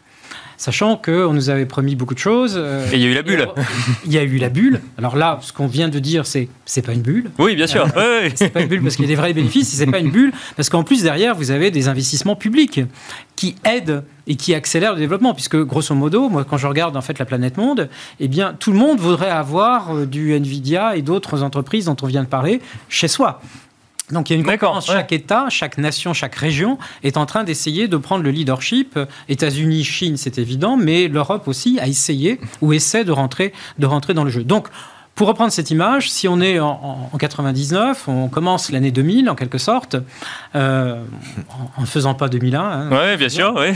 [0.57, 2.55] sachant qu'on nous avait promis beaucoup de choses.
[2.57, 3.49] Euh, et il y a eu la bulle.
[4.05, 4.81] Il y a eu la bulle.
[4.99, 7.31] Alors là, ce qu'on vient de dire, c'est c'est pas une bulle.
[7.39, 7.87] Oui, bien sûr.
[7.97, 9.69] Euh, c'est pas une bulle parce qu'il y a des vrais bénéfices.
[9.69, 12.81] C'est pas une bulle parce qu'en plus derrière, vous avez des investissements publics
[13.37, 17.01] qui aident et qui accélèrent le développement, puisque grosso modo, moi, quand je regarde en
[17.01, 17.89] fait la planète monde,
[18.19, 22.07] eh bien, tout le monde voudrait avoir euh, du Nvidia et d'autres entreprises dont on
[22.07, 23.41] vient de parler chez soi.
[24.11, 24.87] Donc il y a une concurrence.
[24.87, 28.99] Chaque État, chaque nation, chaque région est en train d'essayer de prendre le leadership.
[29.29, 34.15] États-Unis, Chine, c'est évident, mais l'Europe aussi a essayé ou essaie de rentrer, de rentrer
[34.15, 34.45] dans le jeu.
[34.45, 34.69] Donc
[35.17, 39.57] pour reprendre cette image, si on est en, 99, on commence l'année 2000 en quelque
[39.57, 39.97] sorte,
[40.55, 41.03] euh,
[41.79, 42.61] en ne faisant pas 2001.
[42.61, 43.69] Hein, oui, bien sûr, oui.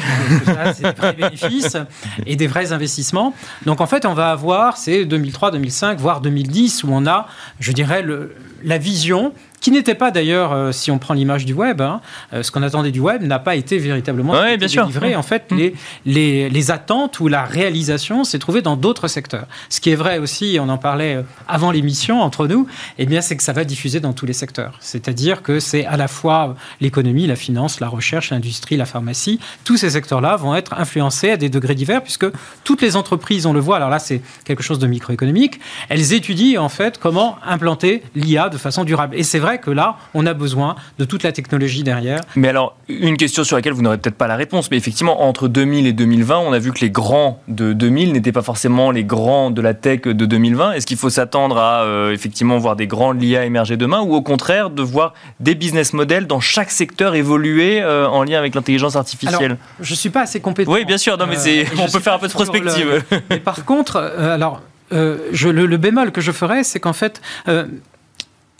[0.74, 1.78] C'est des vrais bénéfices
[2.26, 3.34] et des vrais investissements.
[3.64, 7.26] Donc en fait, on va avoir, c'est 2003, 2005, voire 2010, où on a,
[7.58, 11.52] je dirais, le, la vision qui n'était pas d'ailleurs, euh, si on prend l'image du
[11.52, 12.00] web, hein,
[12.32, 15.14] euh, ce qu'on attendait du web n'a pas été véritablement ouais, bien délivré.
[15.14, 15.56] En fait, mmh.
[15.56, 15.74] les,
[16.06, 19.46] les, les, attentes ou la réalisation s'est trouvée dans d'autres secteurs.
[19.68, 22.66] Ce qui est vrai aussi, on en parlait euh, avant l'émission entre nous,
[22.98, 24.76] eh bien, c'est que ça va diffuser dans tous les secteurs.
[24.80, 29.40] C'est-à-dire que c'est à la fois l'économie, la finance, la recherche, l'industrie, la pharmacie.
[29.64, 32.26] Tous ces secteurs-là vont être influencés à des degrés divers, puisque
[32.64, 36.62] toutes les entreprises, on le voit, alors là, c'est quelque chose de microéconomique, elles étudient
[36.62, 39.16] en fait comment implanter l'IA de façon durable.
[39.16, 42.20] Et c'est vrai que là, on a besoin de toute la technologie derrière.
[42.36, 45.48] Mais alors, une question sur laquelle vous n'aurez peut-être pas la réponse, mais effectivement, entre
[45.48, 49.04] 2000 et 2020, on a vu que les grands de 2000 n'étaient pas forcément les
[49.04, 50.72] grands de la tech de 2020.
[50.72, 54.14] Est-ce qu'il faut s'attendre à euh, effectivement voir des grands de l'IA émerger demain ou
[54.14, 58.54] au contraire de voir des business models dans chaque secteur évoluer euh, en lien avec
[58.54, 59.56] l'intelligence artificielle?
[59.80, 60.72] Je ne suis pas assez compétent.
[60.72, 63.02] Oui, bien sûr, non, mais euh, on peut faire un peu de prospective.
[63.30, 67.20] Mais par contre, alors, je, le, le, bémol que je ferais, c'est qu'en fait,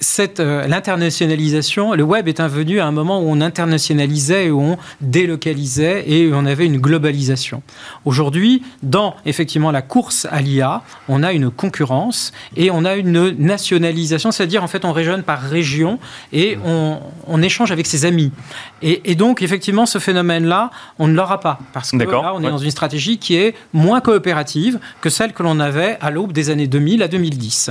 [0.01, 4.79] cette euh, l'internationalisation, le web est venu à un moment où on internationalisait, où on
[5.01, 7.63] délocalisait et où on avait une globalisation.
[8.07, 13.37] Aujourd'hui, dans effectivement la course à l'IA, on a une concurrence et on a une
[13.39, 15.99] nationalisation, c'est-à-dire en fait on régionne par région
[16.33, 18.33] et on, on échange avec ses amis.
[18.81, 22.51] Et, et, donc effectivement ce phénomène-là, on ne l'aura pas parce que là on est
[22.51, 26.49] dans une stratégie qui est moins coopérative que celle que l'on avait à l'aube des
[26.49, 27.71] années 2000 à 2010.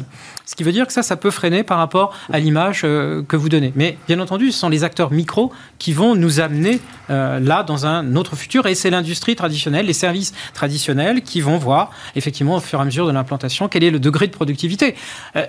[0.49, 3.49] Ce qui veut dire que ça, ça peut freiner par rapport à l'image que vous
[3.49, 3.71] donnez.
[3.75, 8.15] Mais bien entendu, ce sont les acteurs micro qui vont nous amener là dans un
[8.15, 12.79] autre futur et c'est l'industrie traditionnelle, les services traditionnels qui vont voir effectivement au fur
[12.79, 14.95] et à mesure de l'implantation quel est le degré de productivité.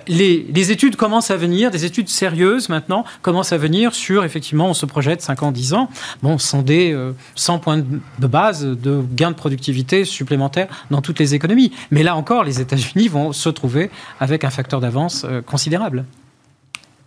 [0.07, 4.67] les, les études commencent à venir, des études sérieuses maintenant commencent à venir sur effectivement
[4.67, 5.89] on se projette 5 ans, 10 ans,
[6.21, 6.95] bon, des
[7.33, 11.71] 100 points de base de gains de productivité supplémentaires dans toutes les économies.
[11.89, 14.90] Mais là encore, les États-Unis vont se trouver avec un facteur d'avance
[15.25, 16.05] euh, considérable.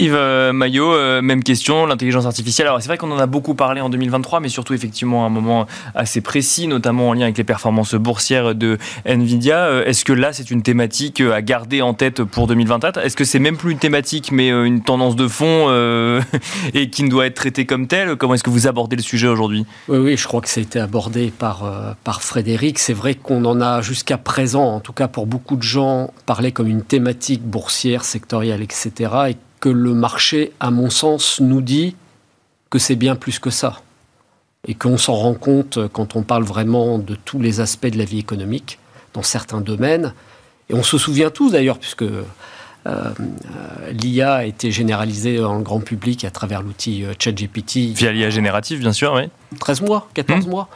[0.01, 2.67] Yves euh, Maillot, euh, même question, l'intelligence artificielle.
[2.67, 5.31] Alors c'est vrai qu'on en a beaucoup parlé en 2023, mais surtout effectivement à un
[5.31, 8.77] moment assez précis, notamment en lien avec les performances boursières de
[9.07, 9.59] Nvidia.
[9.59, 13.25] Euh, est-ce que là c'est une thématique à garder en tête pour 2024 Est-ce que
[13.25, 15.69] c'est même plus une thématique, mais une tendance de fond
[16.75, 18.17] et qui ne doit être traitée comme telle?
[18.17, 19.65] Comment est-ce que vous abordez le sujet aujourd'hui?
[19.89, 21.63] Oui, oui, je crois que ça a été abordé par,
[22.03, 22.79] par Frédéric.
[22.79, 26.51] C'est vrai qu'on en a jusqu'à présent, en tout cas pour beaucoup de gens, parlé
[26.51, 28.91] comme une thématique boursière, sectorielle, etc.
[29.31, 31.97] Et que le marché, à mon sens, nous dit
[32.69, 33.81] que c'est bien plus que ça.
[34.69, 38.05] Et qu'on s'en rend compte quand on parle vraiment de tous les aspects de la
[38.05, 38.79] vie économique,
[39.15, 40.13] dans certains domaines.
[40.69, 42.25] Et on se souvient tous d'ailleurs, puisque euh,
[42.87, 43.11] euh,
[43.93, 47.95] l'IA a été généralisée dans le grand public à travers l'outil euh, ChatGPT.
[47.95, 49.31] Via l'IA générative, bien sûr, oui.
[49.61, 50.51] 13 mois, 14 mmh.
[50.51, 50.69] mois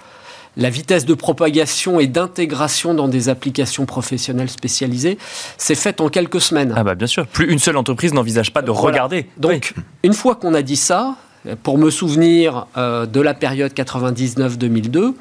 [0.58, 5.16] la vitesse de propagation et d'intégration dans des applications professionnelles spécialisées
[5.56, 6.74] s'est faite en quelques semaines.
[6.76, 9.26] Ah bah bien sûr, plus une seule entreprise n'envisage pas de regarder.
[9.38, 11.14] Donc, une fois qu'on a dit ça,
[11.62, 15.14] pour me souvenir euh, de la période 99-2002,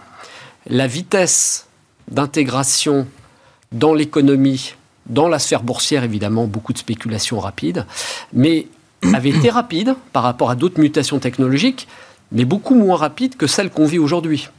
[0.70, 1.68] la vitesse
[2.10, 3.08] d'intégration
[3.72, 4.74] dans l'économie,
[5.06, 7.86] dans la sphère boursière évidemment, beaucoup de spéculations rapides,
[8.34, 8.68] mais
[9.14, 11.88] avait été rapide par rapport à d'autres mutations technologiques,
[12.32, 14.50] mais beaucoup moins rapide que celle qu'on vit aujourd'hui.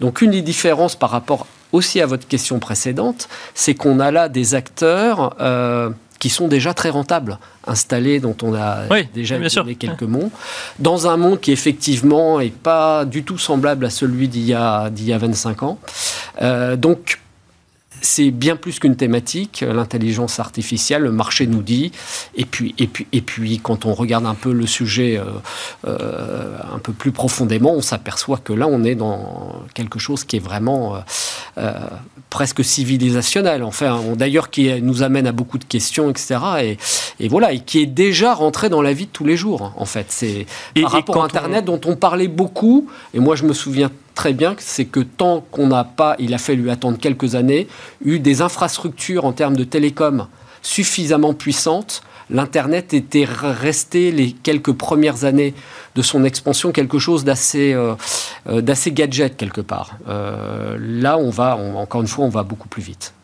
[0.00, 4.28] Donc une des différences par rapport aussi à votre question précédente, c'est qu'on a là
[4.28, 10.02] des acteurs euh, qui sont déjà très rentables, installés, dont on a déjà donné quelques
[10.02, 10.30] mots,
[10.78, 14.90] dans un monde qui effectivement n'est pas du tout semblable à celui d'il y, a,
[14.90, 15.78] 25 ans.
[16.40, 17.20] Euh, donc
[18.02, 21.92] c'est bien plus qu'une thématique, l'intelligence artificielle, le marché nous dit.
[22.34, 25.24] Et puis, et puis, et puis quand on regarde un peu le sujet euh,
[25.86, 30.36] euh, un peu plus profondément, on s'aperçoit que là, on est dans quelque chose qui
[30.36, 30.96] est vraiment
[31.58, 31.72] euh,
[32.30, 33.62] presque civilisationnel.
[33.62, 36.38] Enfin, d'ailleurs, qui nous amène à beaucoup de questions, etc.
[36.62, 36.78] Et,
[37.20, 39.86] et, voilà, et qui est déjà rentré dans la vie de tous les jours, en
[39.86, 40.06] fait.
[40.10, 40.46] C'est
[40.80, 42.88] par rapport à Internet dont on parlait beaucoup.
[43.14, 46.38] Et moi, je me souviens très bien, c'est que tant qu'on n'a pas, il a
[46.38, 47.68] fallu attendre quelques années,
[48.04, 50.26] eu des infrastructures en termes de télécom
[50.62, 55.54] suffisamment puissantes, l'Internet était resté les quelques premières années
[55.94, 57.94] de son expansion quelque chose d'assez euh,
[58.48, 59.92] euh, gadget quelque part.
[60.08, 63.14] Euh, là, on va, encore une fois, on va beaucoup plus vite.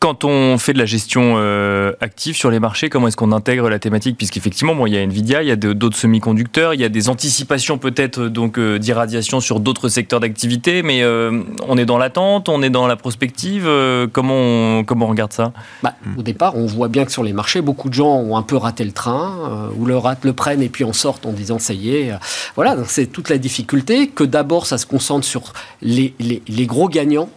[0.00, 3.68] Quand on fait de la gestion euh, active sur les marchés, comment est-ce qu'on intègre
[3.68, 4.16] la thématique?
[4.16, 7.10] Puisqu'effectivement, bon, il y a Nvidia, il y a d'autres semi-conducteurs, il y a des
[7.10, 12.48] anticipations peut-être donc euh, d'irradiation sur d'autres secteurs d'activité, mais euh, on est dans l'attente,
[12.48, 13.68] on est dans la prospective.
[14.14, 15.52] comment, on, comment on regarde ça?
[15.82, 18.42] Bah, Au départ, on voit bien que sur les marchés, beaucoup de gens ont un
[18.42, 21.58] peu raté le train, ou le, ratent, le prennent et puis en sortent en disant
[21.58, 22.12] ça y est.
[22.56, 26.88] voilà, c'est toute la difficulté que d'abord ça se concentre sur les, les, les gros
[26.88, 27.28] gagnants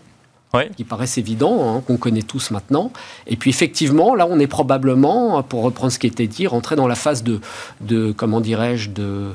[0.75, 2.91] qui paraissent évidents, hein, qu'on connaît tous maintenant.
[3.25, 6.87] Et puis effectivement, là, on est probablement, pour reprendre ce qui était dit, rentré dans
[6.87, 7.41] la phase de,
[7.81, 9.31] de comment dirais-je, de,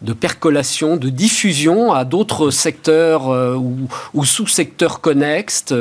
[0.00, 3.54] de percolation, de diffusion à d'autres secteurs euh,
[4.14, 5.74] ou, sous-secteurs connexes.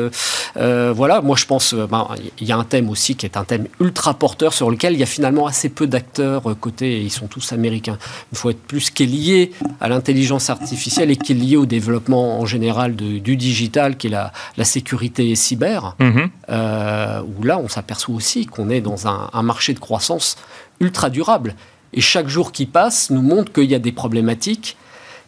[0.57, 2.09] Euh, voilà, moi je pense, euh, ben,
[2.41, 4.99] il y a un thème aussi qui est un thème ultra porteur sur lequel il
[4.99, 7.97] y a finalement assez peu d'acteurs côté, et ils sont tous américains.
[8.33, 12.41] Il faut être plus qui lié à l'intelligence artificielle et qui est lié au développement
[12.41, 16.29] en général du digital, qui est la, la sécurité sécurité cyber, mhm.
[16.49, 20.37] euh, où là, on s'aperçoit aussi qu'on est dans un, marché de croissance
[20.79, 21.55] ultra durable.
[21.93, 24.77] Et chaque jour qui passe nous montre qu'il y a des problématiques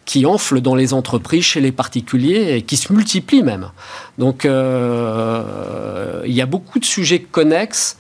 [0.05, 3.69] qui enflent dans les entreprises, chez les particuliers, et qui se multiplient même.
[4.17, 7.97] Donc, euh, il y a beaucoup de sujets connexes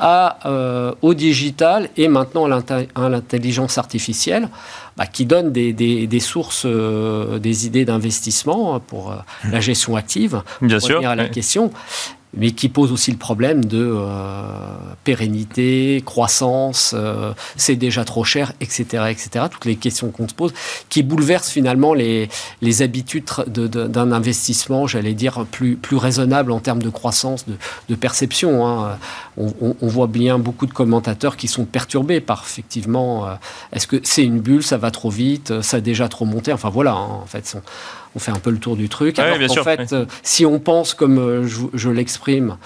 [0.00, 4.48] à, euh, au digital et maintenant à l'intelligence artificielle,
[4.96, 9.16] bah, qui donnent des, des, sources, euh, des idées d'investissement pour euh,
[9.50, 10.42] la gestion active.
[10.62, 11.06] Bien pour sûr.
[11.06, 11.70] à la question
[12.32, 13.92] mais qui pose aussi le problème de
[15.02, 16.94] pérennité, croissance,
[17.56, 19.46] c'est déjà trop cher, etc., etc.
[19.50, 20.54] Toutes les questions qu'on se pose,
[20.88, 22.28] qui bouleversent finalement les,
[22.62, 27.54] les habitudes d'un investissement, j'allais dire, plus, plus raisonnable en termes de croissance, de,
[27.88, 28.64] de perception.
[28.64, 28.96] Hein.
[29.60, 33.34] On, on, voit bien beaucoup de commentateurs qui sont perturbés par, effectivement, euh,
[33.72, 36.68] est-ce que c'est une bulle, ça va trop vite, ça a déjà trop monté, enfin
[36.68, 37.56] voilà, hein, en fait,
[38.14, 39.18] on fait un peu le tour du truc.
[39.18, 42.56] Alors qu'en fait, si on pense comme je, l'exprime,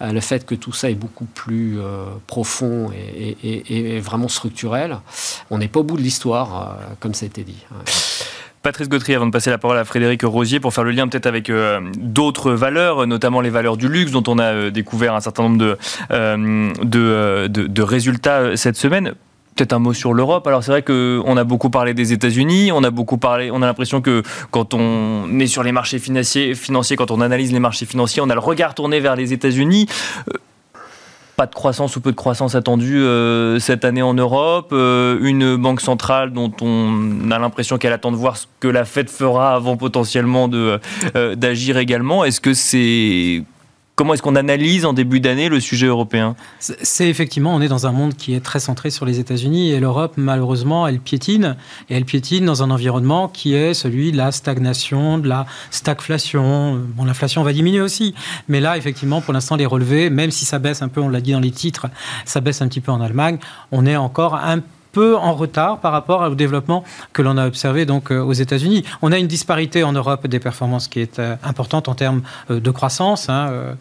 [0.00, 1.78] le fait que tout ça est beaucoup plus
[2.26, 4.98] profond et, vraiment structurel,
[5.50, 7.64] on n'est pas au bout de l'histoire, comme ça a été dit.
[8.62, 11.26] Patrice Gautry, avant de passer la parole à Frédéric Rosier, pour faire le lien peut-être
[11.26, 15.20] avec euh, d'autres valeurs, notamment les valeurs du luxe, dont on a euh, découvert un
[15.20, 15.76] certain nombre de,
[16.12, 19.14] euh, de, résultats cette semaine.
[19.56, 20.46] Peut-être un mot sur l'Europe.
[20.46, 23.66] Alors c'est vrai qu'on a beaucoup parlé des États-Unis, on a beaucoup parlé, on a
[23.66, 27.84] l'impression que quand on est sur les marchés financiers, financiers, quand on analyse les marchés
[27.84, 29.88] financiers, on a le regard tourné vers les États-Unis
[31.36, 35.56] pas de croissance ou peu de croissance attendue euh, cette année en Europe, euh, une
[35.56, 39.54] banque centrale dont on a l'impression qu'elle attend de voir ce que la Fed fera
[39.54, 40.78] avant potentiellement euh,
[41.34, 42.24] d'agir également.
[42.24, 43.44] Est-ce que c'est
[44.02, 47.86] Comment est-ce qu'on analyse en début d'année le sujet européen C'est effectivement, on est dans
[47.86, 51.56] un monde qui est très centré sur les États-Unis et l'Europe, malheureusement, elle piétine.
[51.88, 56.80] Et elle piétine dans un environnement qui est celui de la stagnation, de la stagflation.
[56.96, 58.12] Bon, l'inflation va diminuer aussi.
[58.48, 61.20] Mais là, effectivement, pour l'instant, les relevés, même si ça baisse un peu, on l'a
[61.20, 61.86] dit dans les titres,
[62.24, 63.38] ça baisse un petit peu en Allemagne,
[63.70, 64.66] on est encore un peu
[64.98, 68.84] en retard par rapport au développement que l'on a observé donc euh, aux États-Unis.
[69.00, 72.60] On a une disparité en Europe des performances qui est euh, importante en termes euh,
[72.60, 73.28] de croissance.
[73.28, 73.76] Hein,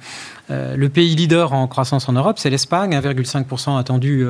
[0.52, 4.26] le pays leader en croissance en Europe, c'est l'Espagne, 1,5% attendu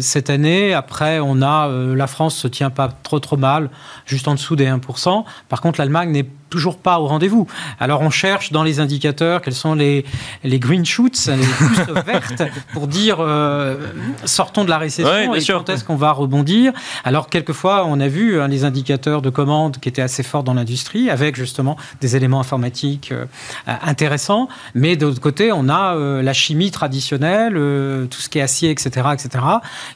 [0.00, 0.74] cette année.
[0.74, 3.70] Après, on a la France se tient pas trop trop mal,
[4.06, 5.24] juste en dessous des 1%.
[5.48, 7.48] Par contre, l'Allemagne n'est toujours pas au rendez-vous.
[7.80, 10.04] Alors on cherche dans les indicateurs quels sont les,
[10.44, 13.88] les green shoots, les pousses vertes, pour dire euh,
[14.24, 16.72] sortons de la récession et quand est-ce qu'on va rebondir.
[17.02, 20.54] Alors quelquefois on a vu hein, les indicateurs de commande qui étaient assez forts dans
[20.54, 23.26] l'industrie avec justement des éléments informatiques euh,
[23.66, 28.42] intéressants, mais de l'autre côté on a euh, la chimie traditionnelle, tout ce qui est
[28.42, 29.44] acier, etc., etc.,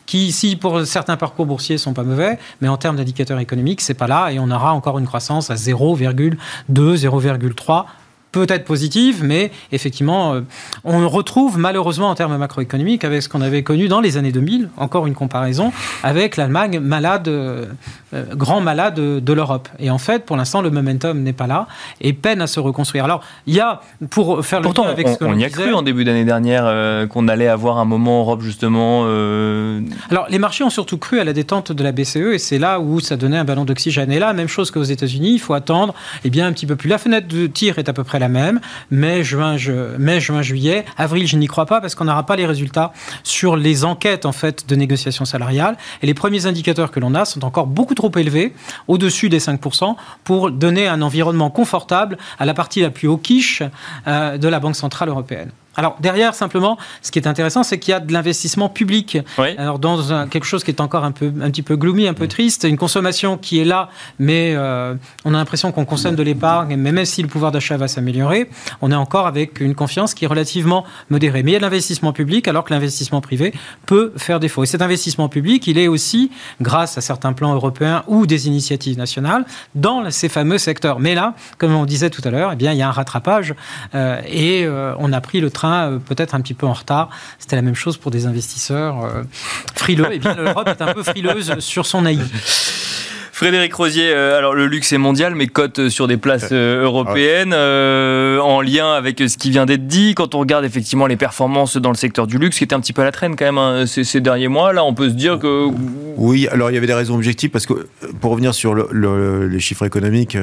[0.06, 3.94] qui ici pour certains parcours boursiers sont pas mauvais, mais en termes d'indicateurs économiques c'est
[3.94, 7.84] pas là et on aura encore une croissance à 0, 2, 0,3
[8.32, 10.40] peut-être positive, mais effectivement, euh,
[10.84, 14.68] on retrouve malheureusement en termes macroéconomiques avec ce qu'on avait connu dans les années 2000,
[14.76, 15.72] encore une comparaison,
[16.02, 17.66] avec l'Allemagne malade, euh,
[18.14, 19.68] euh, grand malade de, l'Europe.
[19.78, 21.68] Et en fait, pour l'instant, le momentum n'est pas là
[22.00, 23.04] et peine à se reconstruire.
[23.04, 25.72] Alors, il y a, pour faire le Pourtant, avec on, ce qu'on y a cru
[25.72, 29.04] en début d'année dernière qu'on allait avoir un moment en Europe justement.
[30.10, 32.80] Alors, les marchés ont surtout cru à la détente de la BCE et c'est là
[32.80, 34.10] où ça donnait un ballon d'oxygène.
[34.10, 36.88] Et là, même chose qu'aux États-Unis, il faut attendre eh bien, un petit peu plus.
[36.88, 38.60] La fenêtre de tir est à peu près la même.
[38.90, 39.56] Mai, juin,
[39.98, 40.84] mai, juin, juillet.
[40.96, 42.92] Avril, je n'y crois pas parce qu'on n'aura pas les résultats
[43.22, 45.76] sur les enquêtes en fait de négociation salariale.
[46.02, 48.54] Et les premiers indicateurs que l'on a sont encore beaucoup trop élevés,
[48.86, 53.62] au-dessus des 5%, pour donner un environnement confortable à la partie la plus haut quiche
[54.06, 55.50] euh, de la Banque centrale européenne.
[55.78, 59.18] Alors derrière, simplement, ce qui est intéressant, c'est qu'il y a de l'investissement public.
[59.56, 62.26] Alors dans quelque chose qui est encore un peu, un petit peu gloomy, un peu
[62.26, 66.74] triste, une consommation qui est là, mais euh, on a l'impression qu'on consomme de l'épargne,
[66.76, 68.50] mais même si le pouvoir d'achat va s'améliorer,
[68.82, 71.44] on est encore avec une confiance qui est relativement modérée.
[71.44, 73.54] Mais il y a de l'investissement public, alors que l'investissement privé
[73.86, 74.64] peut faire défaut.
[74.64, 78.98] Et cet investissement public, il est aussi, grâce à certains plans européens ou des initiatives
[78.98, 79.44] nationales,
[79.76, 80.98] dans ces fameux secteurs.
[80.98, 83.54] Mais là, comme on disait tout à l'heure, eh bien, il y a un rattrapage
[83.94, 87.10] euh, et euh, on a pris le train euh, peut-être un petit peu en retard.
[87.38, 89.22] C'était la même chose pour des investisseurs euh,
[89.74, 90.12] frileux.
[90.12, 92.18] Et eh bien l'Europe est un peu frileuse sur son AI.
[93.32, 98.60] Frédéric Rosier, euh, alors le luxe est mondial, mais cote sur des places européennes, en
[98.60, 100.16] lien avec ce qui vient d'être dit.
[100.16, 102.92] Quand on regarde effectivement les performances dans le secteur du luxe, qui était un petit
[102.92, 105.38] peu à la traîne quand même hein, ces, derniers mois, là, on peut se dire
[105.38, 105.68] que.
[106.16, 107.86] Oui, alors il y avait des raisons objectives, parce que
[108.20, 110.36] pour revenir sur les chiffres économiques,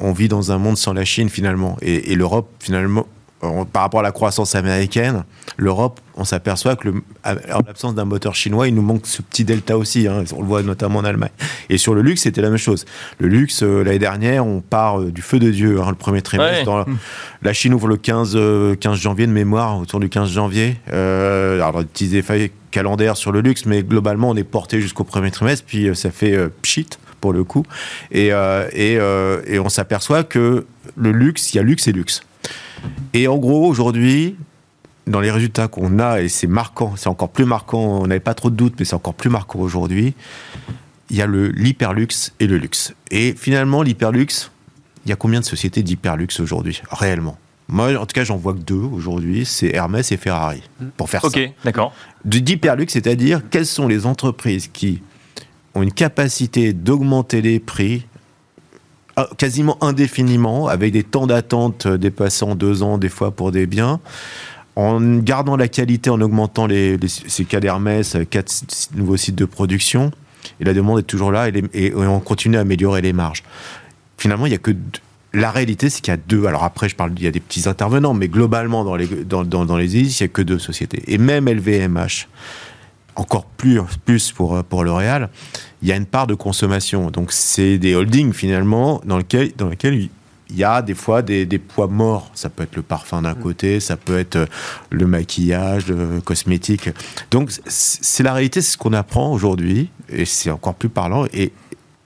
[0.00, 3.06] on vit dans un monde sans la Chine finalement, et l'Europe finalement
[3.40, 5.24] par rapport à la croissance américaine,
[5.56, 9.78] l'Europe, on s'aperçoit que, en l'absence d'un moteur chinois, il nous manque ce petit delta
[9.78, 10.08] aussi.
[10.08, 11.30] Hein, on le voit notamment en Allemagne.
[11.70, 12.84] Et sur le luxe, c'était la même chose.
[13.18, 16.20] Le luxe, euh, l'année dernière, on part euh, du feu de Dieu, hein, le premier
[16.20, 16.64] trimestre.
[16.64, 16.84] Dans
[17.42, 20.76] la, Chine ouvre le 15, 15 euh, janvier de mémoire, autour du 15 janvier.
[20.90, 25.30] alors, des petits effets calendaires sur le luxe, mais globalement, on est porté jusqu'au premier
[25.30, 26.88] trimestre, puis ça fait pchit
[27.20, 27.64] pour le coup.
[28.10, 28.30] Et,
[28.72, 28.92] et,
[29.46, 30.66] et on s'aperçoit que
[30.96, 32.22] le luxe, il y a luxe et luxe.
[33.14, 34.36] Et en gros, aujourd'hui,
[35.06, 38.34] dans les résultats qu'on a, et c'est marquant, c'est encore plus marquant, on n'avait pas
[38.34, 40.14] trop de doutes, mais c'est encore plus marquant aujourd'hui,
[41.10, 42.94] il y a l'hyperluxe et le luxe.
[43.10, 44.50] Et finalement, l'hyperluxe,
[45.06, 47.38] il y a combien de sociétés d'hyperluxe aujourd'hui, réellement?
[47.70, 50.62] Moi, en tout cas, j'en vois que deux aujourd'hui, c'est Hermès et Ferrari,
[50.96, 51.28] pour faire ça.
[51.28, 51.92] Ok, d'accord.
[52.24, 55.02] D'hyperluxe, c'est-à-dire quelles sont les entreprises qui
[55.74, 58.06] ont une capacité d'augmenter les prix
[59.36, 64.00] quasiment indéfiniment, avec des temps d'attente dépassant deux ans des fois pour des biens,
[64.76, 68.52] en gardant la qualité, en augmentant les, ces cas d'Hermès, quatre
[68.94, 70.12] nouveaux sites de production,
[70.60, 73.42] et la demande est toujours là, et, on continue à améliorer les marges.
[74.18, 74.74] Finalement, il n'y a que
[75.34, 76.46] la réalité, c'est qu'il y a deux.
[76.46, 79.44] Alors après, je parle, il y a des petits intervenants, mais globalement, dans les, dans,
[79.44, 81.02] dans, les hélices, il n'y a que deux sociétés.
[81.06, 82.28] Et même LVMH,
[83.18, 85.28] encore plus, plus pour, pour L'Oréal,
[85.82, 87.10] il y a une part de consommation.
[87.10, 90.08] Donc, c'est des holdings, finalement, dans lesquels, dans lesquels
[90.50, 92.30] il y a des fois des, des, poids morts.
[92.34, 93.40] Ça peut être le parfum d'un mm.
[93.40, 94.46] côté, ça peut être euh,
[94.90, 96.90] le maquillage, le cosmétique.
[97.30, 101.26] Donc, c'est la réalité, c'est ce qu'on apprend aujourd'hui, et c'est encore plus parlant.
[101.32, 101.52] Et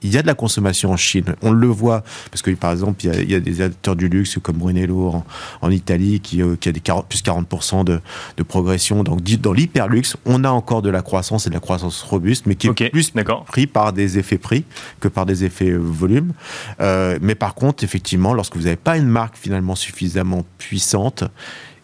[0.03, 1.35] il y a de la consommation en Chine.
[1.41, 4.57] On le voit, parce que par exemple, il y a, des acteurs du luxe comme
[4.57, 5.23] Brunello
[5.61, 7.99] en, Italie qui, euh, qui, a des 40, plus 40% de,
[8.37, 9.03] de, progression.
[9.03, 12.55] Donc dans l'hyperluxe, on a encore de la croissance et de la croissance robuste, mais
[12.55, 13.11] qui est plus
[13.47, 14.65] pris par des effets prix
[14.99, 16.33] que par des effets euh, volume.
[16.81, 21.23] Euh, mais par contre, effectivement, lorsque vous n'avez pas une marque finalement suffisamment puissante,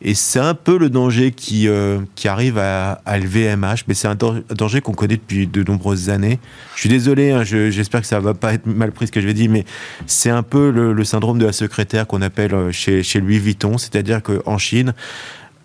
[0.01, 4.07] et c'est un peu le danger qui, euh, qui arrive à, à LVMH, mais c'est
[4.07, 6.39] un danger qu'on connaît depuis de nombreuses années.
[6.75, 9.27] Je suis désolé, hein, j'espère que ça va pas être mal pris ce que je
[9.27, 9.65] vais dire, mais
[10.07, 13.77] c'est un peu le, syndrome de la secrétaire qu'on appelle euh, chez, chez Louis Vuitton,
[13.77, 14.93] c'est-à-dire qu'en Chine,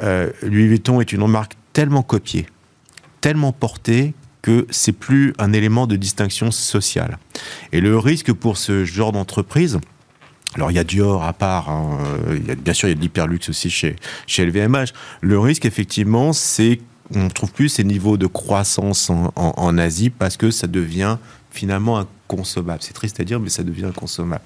[0.03, 2.47] euh, Louis Vuitton est une marque tellement copiée,
[3.21, 7.19] tellement portée que c'est plus un élément de distinction sociale.
[7.73, 9.79] Et le risque pour ce genre d'entreprise,
[10.55, 11.99] alors il y a Dior à part, hein,
[12.29, 13.97] euh, bien sûr il y a de l'hyperluxe aussi chez,
[14.27, 14.93] chez LVMH.
[15.21, 16.81] Le risque effectivement c'est
[17.13, 21.19] qu'on trouve plus ces niveaux de croissance en, Asie parce que ça devient
[21.51, 22.81] finalement inconsommable.
[22.83, 24.43] C'est triste à dire, mais ça devient inconsommable.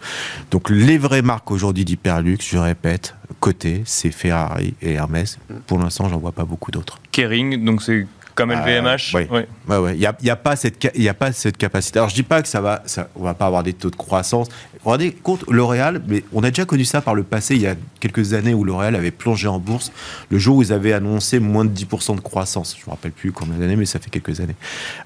[0.51, 5.39] Donc les vraies marques aujourd'hui d'hyperluxe, je répète, côté, c'est Ferrari et Hermès.
[5.67, 6.99] Pour l'instant, j'en vois pas beaucoup d'autres.
[7.13, 8.07] Kering, donc c'est
[8.39, 9.27] comme LVMH Oui.
[9.31, 9.49] Ouais.
[9.69, 11.99] Ouais, Il n'y a, y a, pas cette, il y a pas cette capacité.
[11.99, 13.97] Alors, je dis pas que ça va, ça, on va pas avoir des taux de
[13.97, 14.49] croissance.
[14.85, 17.75] Regardez, compte L'Oréal, mais on a déjà connu ça par le passé, il y a
[17.99, 19.91] quelques années où L'Oréal avait plongé en bourse,
[20.31, 22.77] le jour où ils avaient annoncé moins de 10% de croissance.
[22.77, 24.57] Je ne me rappelle plus combien d'années, mais ça fait quelques années.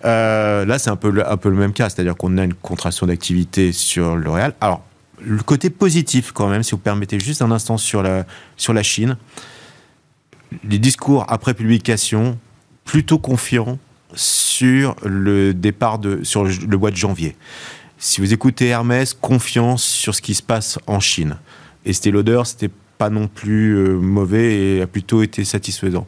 [0.05, 2.55] Euh, là, c'est un peu, le, un peu le même cas, c'est-à-dire qu'on a une
[2.55, 4.53] contraction d'activité sur L'Oréal.
[4.61, 4.83] Alors,
[5.25, 8.27] le côté positif, quand même, si vous permettez juste un instant sur la,
[8.59, 9.17] sur la Chine,
[10.69, 12.39] les discours après publication
[12.85, 13.79] plutôt confiant
[14.15, 17.37] sur le départ de, sur le mois de janvier.
[17.99, 21.37] Si vous écoutez Hermès, confiance sur ce qui se passe en Chine.
[21.87, 26.07] Estée Lauder, c'était pas non plus euh, mauvais et a plutôt été satisfaisant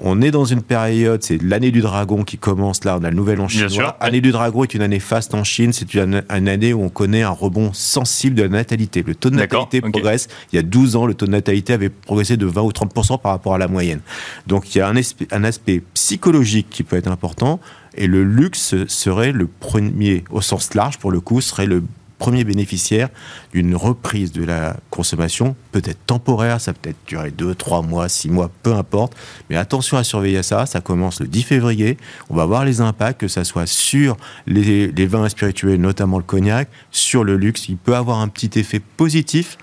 [0.00, 3.16] on est dans une période, c'est l'année du dragon qui commence là, on a le
[3.16, 3.96] nouvel an chinois.
[4.00, 7.22] L'année du dragon est une année faste en Chine, c'est une, année où on connaît
[7.22, 9.02] un rebond sensible de la natalité.
[9.02, 10.28] Le taux de natalité progresse.
[10.52, 13.20] Il y a 12 ans, le taux de natalité avait progressé de 20 ou 30%
[13.20, 14.00] par rapport à la moyenne.
[14.46, 14.94] Donc il y a un,
[15.30, 17.60] un aspect psychologique qui peut être important
[17.96, 21.82] et le luxe serait le premier, au sens large pour le coup, serait le
[22.18, 23.08] premier bénéficiaire
[23.52, 28.30] d'une reprise de la consommation, peut-être temporaire, ça peut être durer 2, 3 mois, 6
[28.30, 29.14] mois, peu importe.
[29.50, 31.96] Mais attention à surveiller ça, ça commence le 10 février.
[32.30, 36.68] On va voir les impacts, que ça soit sur les, vins spirituels, notamment le cognac,
[36.90, 37.68] sur le luxe.
[37.68, 39.58] Il peut avoir un petit effet positif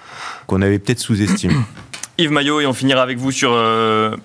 [0.48, 1.56] qu'on avait peut-être sous-estimé.
[2.18, 4.16] Yves Maillot, et on finira avec vous sur euh,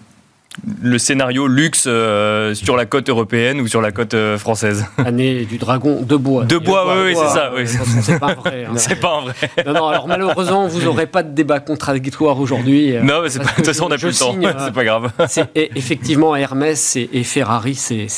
[0.82, 5.44] le scénario luxe euh, sur la côte européenne ou sur la côte euh, française Année
[5.44, 6.44] du dragon de bois.
[6.44, 7.52] De bois, oui, c'est ça.
[7.54, 7.64] Oui.
[8.02, 8.64] C'est pas vrai.
[8.64, 8.72] Hein.
[8.76, 9.34] C'est pas vrai.
[9.66, 12.96] Non, non, alors malheureusement, vous n'aurez pas de débat contradictoire aujourd'hui.
[12.96, 14.34] Euh, non, mais pas, de toute façon, on n'a plus le temps.
[14.64, 15.11] c'est pas grave.
[15.54, 18.09] effectivement, Hermès et, Ferrari, c'est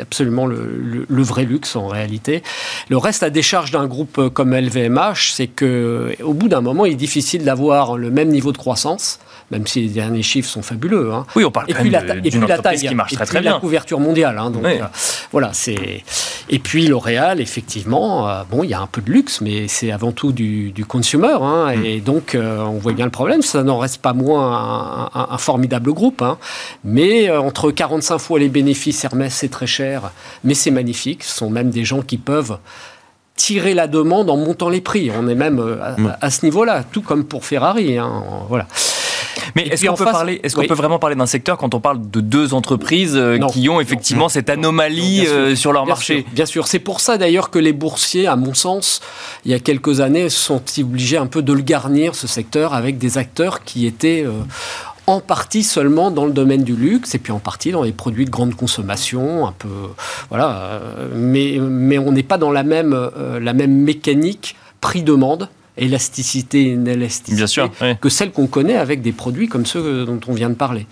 [0.00, 2.42] absolument le, le, vrai luxe en réalité.
[2.88, 6.96] Le reste, à décharge d'un groupe comme LVMH, c'est qu'au bout d'un moment, il est
[6.96, 9.18] difficile d'avoir le même niveau de croissance
[9.50, 11.12] même si les derniers chiffres sont fabuleux.
[11.12, 11.24] Hein.
[11.36, 13.26] Oui, on parle et quand puis même la, et puis la taille, qui marche très,
[13.26, 13.54] très bien.
[13.54, 14.38] la couverture mondiale.
[14.38, 14.80] Hein, donc, euh,
[15.30, 16.02] voilà, c'est.
[16.48, 19.92] Et puis L'Oréal, effectivement, euh, bon, il y a un peu de luxe, mais c'est
[19.92, 21.36] avant tout du, du consumer.
[21.40, 21.84] Hein, mm.
[21.84, 23.42] Et donc, euh, on voit bien le problème.
[23.42, 26.24] Ça n'en reste pas moins un, formidable groupe.
[26.84, 30.10] Mais entre 45 fois les bénéfices, Hermès, c'est très cher,
[30.42, 31.22] mais c'est magnifique.
[31.22, 32.58] Ce sont même des gens qui peuvent
[33.36, 35.10] tirer la demande en montant les prix.
[35.16, 36.16] On est même à, mm.
[36.20, 37.98] à ce niveau-là, tout comme pour Ferrari.
[37.98, 38.66] Hein, voilà.
[39.54, 42.10] Mais est-ce qu'on peut, parler, est-ce qu'on peut vraiment parler d'un secteur quand on parle
[42.10, 46.66] de deux entreprises euh, qui ont effectivement cette anomalie euh, sur leur marché Bien sûr,
[46.66, 49.00] c'est pour ça d'ailleurs que les boursiers, à mon sens,
[49.44, 52.98] il y a quelques années, sont obligés un peu de le garnir, ce secteur, avec
[52.98, 54.24] des acteurs qui étaient...
[54.24, 54.32] Euh,
[55.08, 58.24] en partie seulement dans le domaine du luxe et puis en partie dans les produits
[58.24, 59.68] de grande consommation, un peu
[60.30, 60.80] voilà.
[61.14, 63.08] Mais mais on n'est pas dans la même
[63.40, 67.62] la même mécanique prix-demande élasticité et inélasticité
[68.00, 70.86] que celle qu'on connaît avec des produits comme ceux dont on vient de parler.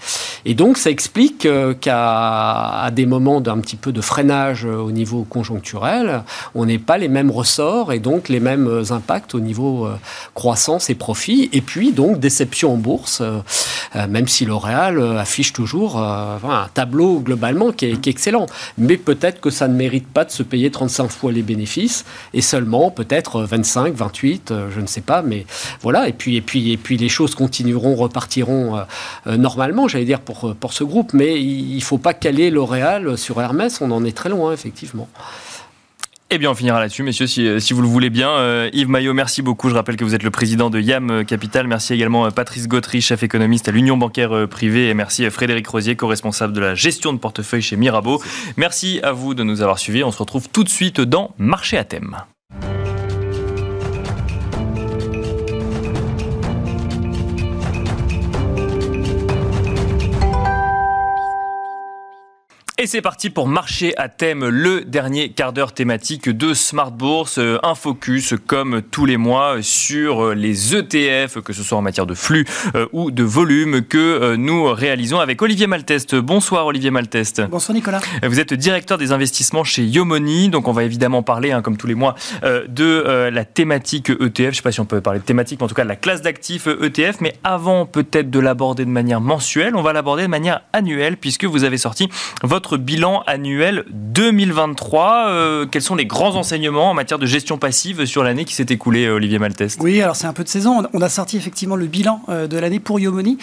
[0.44, 4.92] Et donc ça explique euh, qu'à des moments d'un petit peu de freinage euh, au
[4.92, 6.22] niveau conjoncturel,
[6.54, 9.88] on n'est pas les mêmes ressorts et donc les mêmes euh, impacts au niveau
[10.34, 11.48] croissance et profit.
[11.52, 13.22] Et puis donc déception en bourse
[14.08, 18.46] même si L'Oréal affiche toujours un tableau globalement qui est, qui est excellent.
[18.76, 22.40] Mais peut-être que ça ne mérite pas de se payer 35 fois les bénéfices et
[22.40, 25.46] seulement peut-être 25, 28, je ne sais pas, mais
[25.80, 26.08] voilà.
[26.08, 28.84] Et puis, et puis, et puis les choses continueront, repartiront
[29.26, 31.12] normalement, j'allais dire, pour, pour ce groupe.
[31.12, 35.08] Mais il faut pas caler L'Oréal sur Hermès, on en est très loin, effectivement.
[36.30, 38.30] Eh bien, on finira là-dessus, messieurs, si, euh, vous le voulez bien.
[38.30, 39.68] Euh, Yves Maillot, merci beaucoup.
[39.68, 41.68] Je rappelle que vous êtes le président de YAM euh, Capital.
[41.68, 44.88] Merci également Patrice Gautry, chef économiste à l'Union bancaire privée.
[44.88, 48.20] Et merci Frédéric Rosier, co-responsable de la gestion de portefeuille chez Mirabeau.
[48.56, 50.02] Merci à vous de nous avoir suivis.
[50.02, 52.16] On se retrouve tout de suite dans Marché à thème.
[62.84, 67.38] Et c'est parti pour marcher à thème, le dernier quart d'heure thématique de Smart Bourse.
[67.38, 71.80] Euh, un focus comme tous les mois sur euh, les ETF, que ce soit en
[71.80, 76.14] matière de flux euh, ou de volume, que nous réalisons avec Olivier Malteste.
[76.14, 77.40] Bonsoir Olivier Malteste.
[77.48, 78.00] Bonsoir Nicolas.
[78.22, 81.86] Vous êtes directeur des investissements chez Yomoni, donc on va évidemment parler, hein, comme tous
[81.86, 84.36] les mois, de la thématique ETF.
[84.36, 85.88] Je ne sais pas si on peut parler de thématique, mais en tout cas de
[85.88, 87.22] la classe d'actifs ETF.
[87.22, 91.46] Mais avant peut-être de l'aborder de manière mensuelle, on va l'aborder de manière annuelle, puisque
[91.46, 92.10] vous avez sorti
[92.42, 95.28] votre bilan annuel 2023.
[95.28, 98.66] Euh, quels sont les grands enseignements en matière de gestion passive sur l'année qui s'est
[98.70, 100.84] écoulée, euh, Olivier Malteste Oui, alors c'est un peu de saison.
[100.92, 103.38] On a sorti effectivement le bilan euh, de l'année pour Yomoni,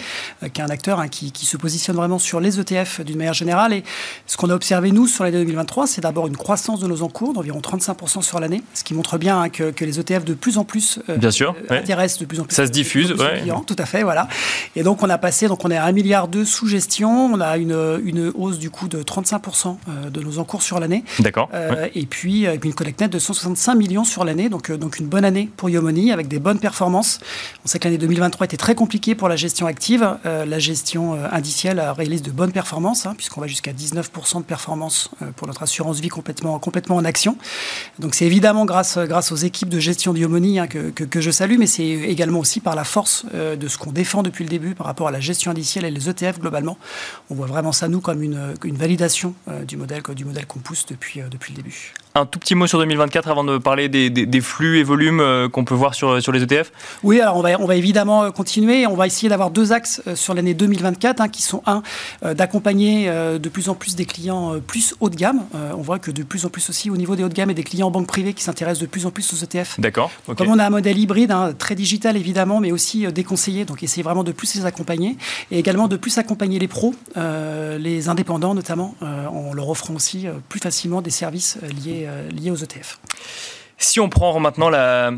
[0.52, 3.72] qui est un acteur hein, qui, se positionne vraiment sur les ETF d'une manière générale.
[3.72, 3.84] Et
[4.26, 7.34] ce qu'on a observé, nous, sur l'année 2023, c'est d'abord une croissance de nos encours
[7.34, 10.64] d'environ 35% sur l'année, ce qui montre bien hein, que, les ETF de plus en
[10.64, 12.54] plus bien sûr, intéressent de plus en plus.
[12.54, 13.42] Ça se diffuse, ouais.
[13.66, 14.28] Tout à fait, voilà.
[14.76, 17.40] Et donc on a passé, donc on est à 1 milliard de sous gestion, on
[17.40, 21.04] a une, une hausse du coup de 35% euh, de nos encours sur l'année.
[21.18, 21.48] D'accord.
[21.54, 24.98] Euh, et puis avec une collecte nette de 165 millions sur l'année, donc, euh, donc
[24.98, 27.20] une bonne année pour Yomoni avec des bonnes performances.
[27.64, 30.16] On sait que l'année 2023 était très compliquée pour la gestion active.
[30.24, 35.46] la gestion indicielle réalise de bonnes performances, hein, puisqu'on va jusqu'à 19% de performance pour
[35.46, 37.36] notre assurance vie complètement, complètement en action.
[37.98, 41.30] Donc c'est évidemment grâce, grâce aux équipes de gestion de Yomoni hein, que, que, je
[41.30, 44.74] salue, mais c'est également aussi par la force de ce qu'on défend depuis le début
[44.74, 46.76] par rapport à la gestion indicielle et les ETF globalement.
[47.30, 49.11] On voit vraiment ça, nous, comme une, une validation
[49.48, 51.94] euh, du modèle, du modèle qu'on pousse depuis, euh, depuis le début.
[52.14, 55.48] Un tout petit mot sur 2024 avant de parler des, des, flux et volumes euh,
[55.48, 56.70] qu'on peut voir sur, sur les ETF
[57.02, 58.86] Oui, alors on va, on va évidemment continuer.
[58.86, 61.82] On va essayer d'avoir deux axes sur l'année 2024 hein, qui sont un,
[62.22, 65.42] d'accompagner de plus en plus des clients plus haut de gamme.
[65.54, 67.54] on voit que de plus en plus aussi au niveau des hauts de gamme et
[67.54, 69.80] des clients en banque privée qui s'intéressent de plus en plus aux ETF.
[69.80, 70.10] D'accord.
[70.36, 73.64] Comme on a un modèle hybride, hein, très digital évidemment, mais aussi déconseillé.
[73.64, 75.16] Donc essayer vraiment de plus les accompagner
[75.50, 80.32] et également de plus accompagner les pros, les indépendants notamment, en leur offrant aussi euh,
[80.48, 82.98] plus facilement des services euh, liés, euh, liés aux ETF.
[83.78, 85.12] Si on prend maintenant la,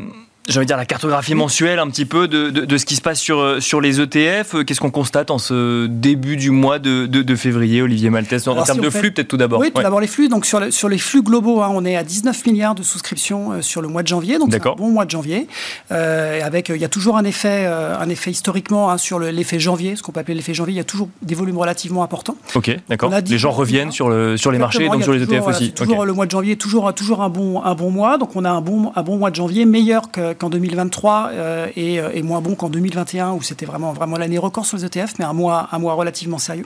[0.47, 3.01] j'ai envie de dire, la cartographie mensuelle un petit peu de, de, ce qui se
[3.01, 4.63] passe sur, euh, sur les ETF.
[4.65, 8.79] Qu'est-ce qu'on constate en ce début du mois de, de février, Olivier Maltès, en termes
[8.79, 10.29] de flux peut-être tout d'abord Oui, tout d'abord les flux.
[10.29, 13.61] Donc sur, sur les flux globaux, hein, on est à 19 milliards de souscriptions euh,
[13.61, 15.47] sur le mois de janvier, donc c'est un bon mois de janvier.
[15.91, 19.95] Euh, avec, il y a toujours un effet, un effet historiquement hein, sur l'effet janvier,
[19.95, 22.37] ce qu'on peut appeler l'effet janvier, il y a toujours des volumes relativement importants.
[22.53, 23.11] Ok, d'accord.
[23.27, 25.71] Les gens reviennent sur, le, sur les marchés, donc sur les ETF aussi.
[25.71, 28.17] Toujours le mois de janvier, toujours, toujours un, bon, un bon mois.
[28.17, 32.11] Donc on a un bon, un bon mois de janvier, meilleur qu'en 2023 euh, euh,
[32.13, 35.25] et, moins bon qu'en 2021 où c'était vraiment, vraiment l'année record sur les ETF, mais
[35.25, 36.65] un mois, un mois relativement sérieux.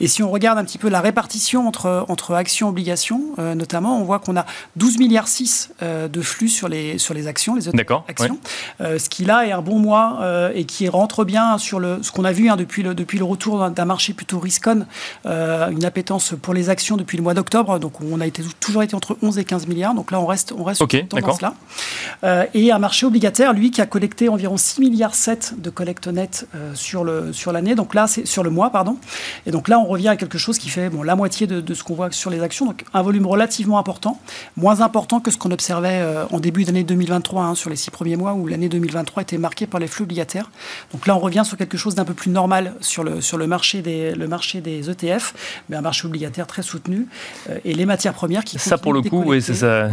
[0.00, 3.54] Et si on regarde un petit peu la répartition entre, entre actions et obligations, euh,
[3.54, 4.44] notamment, on voit qu'on a
[4.76, 8.38] 12 milliards 6 de flux sur les, sur les actions, les ETF actions,
[8.80, 10.20] ce qui là est un bon mois
[10.54, 13.24] et qui rentre bien sur le, ce qu'on a vu hein, depuis, le, depuis le
[13.24, 14.86] retour d'un marché plutôt riscon,
[15.24, 18.94] une appétence pour les actions depuis le mois d'octobre, donc on a été, toujours été
[18.94, 21.54] entre 11 et 15 milliards, donc là on reste, on reste sur cette tendance-là.
[22.54, 26.46] et un marché obligataire, lui, qui a collecté environ 6 milliards 7 de collecte nette
[26.54, 27.74] euh, sur le sur l'année.
[27.74, 28.96] Donc là, c'est sur le mois, pardon.
[29.46, 31.82] Et donc là, on revient à quelque chose qui fait bon la moitié de, ce
[31.82, 32.66] qu'on voit sur les actions.
[32.66, 34.20] Donc un volume relativement important,
[34.56, 37.90] moins important que ce qu'on observait euh, en début d'année 2023 hein, sur les six
[37.90, 40.50] premiers mois où l'année 2023 était marquée par les flux obligataires.
[40.92, 43.46] Donc là, on revient sur quelque chose d'un peu plus normal sur le sur le
[43.46, 45.34] marché des le marché des ETF,
[45.68, 47.06] mais un marché obligataire très soutenu
[47.50, 49.88] euh, et les matières premières qui ça pour le coup, oui, c'est ça.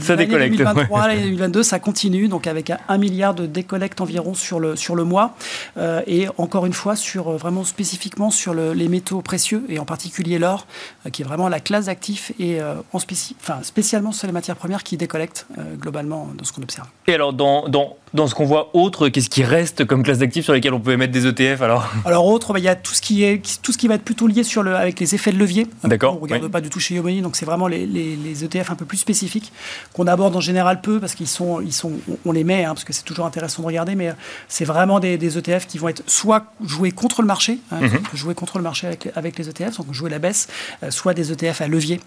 [0.00, 0.56] Ça décollecte.
[0.56, 5.04] 2023, 2022, ça continue donc avec un milliard de décollecte environ sur le, sur le
[5.04, 5.34] mois.
[5.76, 9.84] Euh, et encore une fois, sur, euh, vraiment spécifiquement sur les métaux précieux, et en
[9.84, 10.66] particulier l'or,
[11.06, 12.58] euh, qui est vraiment la classe d'actifs, et
[12.92, 15.46] en spéci enfin, spécialement sur les matières premières qui décollectent
[15.80, 16.88] globalement dans ce qu'on observe.
[17.06, 20.44] Et alors, dans, dans, dans ce qu'on voit autre, qu'est-ce qui reste comme classe d'actifs
[20.44, 21.88] sur lesquels on peut mettre des ETF alors?
[22.04, 24.04] Alors, autre, bah, il y a tout ce, qui est, tout ce qui va être
[24.04, 25.66] plutôt lié sur le, avec les effets de levier.
[25.84, 26.14] D'accord.
[26.14, 28.74] On ne regarde pas du tout chez Yomoni, donc c'est vraiment les, les, ETF un
[28.74, 29.52] peu plus spécifiques
[29.92, 31.92] qu'on aborde en général peu parce qu'ils sont, ils sont,
[32.24, 34.12] on, les met, hein, parce que c'est toujours intéressant de regarder, mais
[34.48, 37.98] c'est vraiment des, ETF qui vont être soit joués contre le marché, hein, mhm.
[38.14, 40.48] jouer contre le marché avec les, avec les ETF, donc jouer la baisse,
[40.90, 42.00] soit des ETF à levier.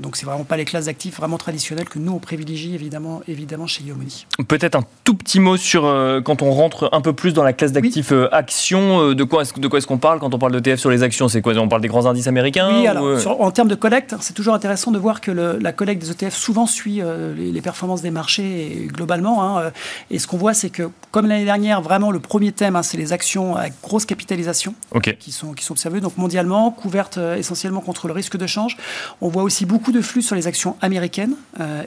[0.00, 3.66] donc c'est vraiment pas les classes d'actifs vraiment traditionnelles que nous on privilégie évidemment, évidemment
[3.66, 4.26] chez Yomoni.
[4.48, 5.82] Peut-être un tout petit mot sur
[6.24, 9.68] quand on rentre un peu plus dans la classe d'actifs actions, de quoi est-ce de
[9.68, 11.28] quoi est-ce qu'on parle quand on parle d'ETF sur les actions?
[11.28, 11.54] C'est quoi?
[11.56, 13.04] On parle des grands indices américains Oui, alors,
[13.40, 16.66] en termes de collecte, c'est toujours intéressant de voir que la collecte des ETF souvent
[16.66, 19.42] suit euh, les, performances des marchés globalement.
[19.42, 19.63] Hein, euh,
[20.10, 22.96] et ce qu'on voit, c'est que, comme l'année dernière, vraiment le premier thème, hein, c'est
[22.96, 24.74] les actions à grosse capitalisation
[25.18, 28.76] qui, sont, qui sont observées, donc mondialement, couvertes euh, essentiellement contre le risque de change.
[29.20, 31.34] On voit aussi beaucoup de flux sur les actions américaines,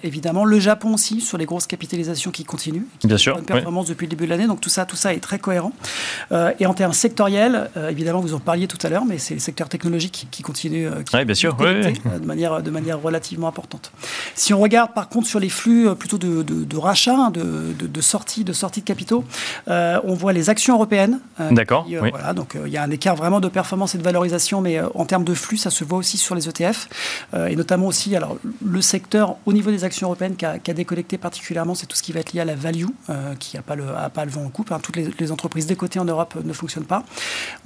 [0.03, 0.45] évidemment.
[0.45, 2.86] Le Japon aussi, sur les grosses capitalisations qui continuent.
[2.99, 3.38] Qui Bien sûr.
[3.38, 4.47] Une performance depuis le début de l'année.
[4.47, 5.71] Donc tout ça, tout ça est très cohérent.
[6.59, 9.69] et en termes sectoriels, évidemment, vous en parliez tout à l'heure, mais c'est le secteur
[9.69, 11.55] technologique qui continue qui bien sûr.
[11.55, 13.91] de, manière, de manière relativement importante.
[14.36, 18.01] Si on regarde par contre sur les flux plutôt de, de, rachat, hein, de, de,
[18.01, 19.24] sortie, de sortie de capitaux,
[19.68, 21.20] on voit les actions européennes.
[21.51, 21.88] D'accord.
[22.12, 25.05] Voilà, donc il y a un écart vraiment de performance et de valorisation, mais en
[25.05, 26.88] termes de flux, ça se voit aussi sur les ETF.
[27.36, 31.76] et notamment aussi, alors, le secteur au niveau des actions européennes qui a, décollecté particulièrement,
[31.76, 32.86] c'est tout ce qui va être lié à la value,
[33.39, 34.72] qui n'a pas, le, pas le vent en coupe.
[34.72, 34.80] Hein.
[34.82, 37.03] Toutes les, les entreprises décotées en Europe ne fonctionnent pas.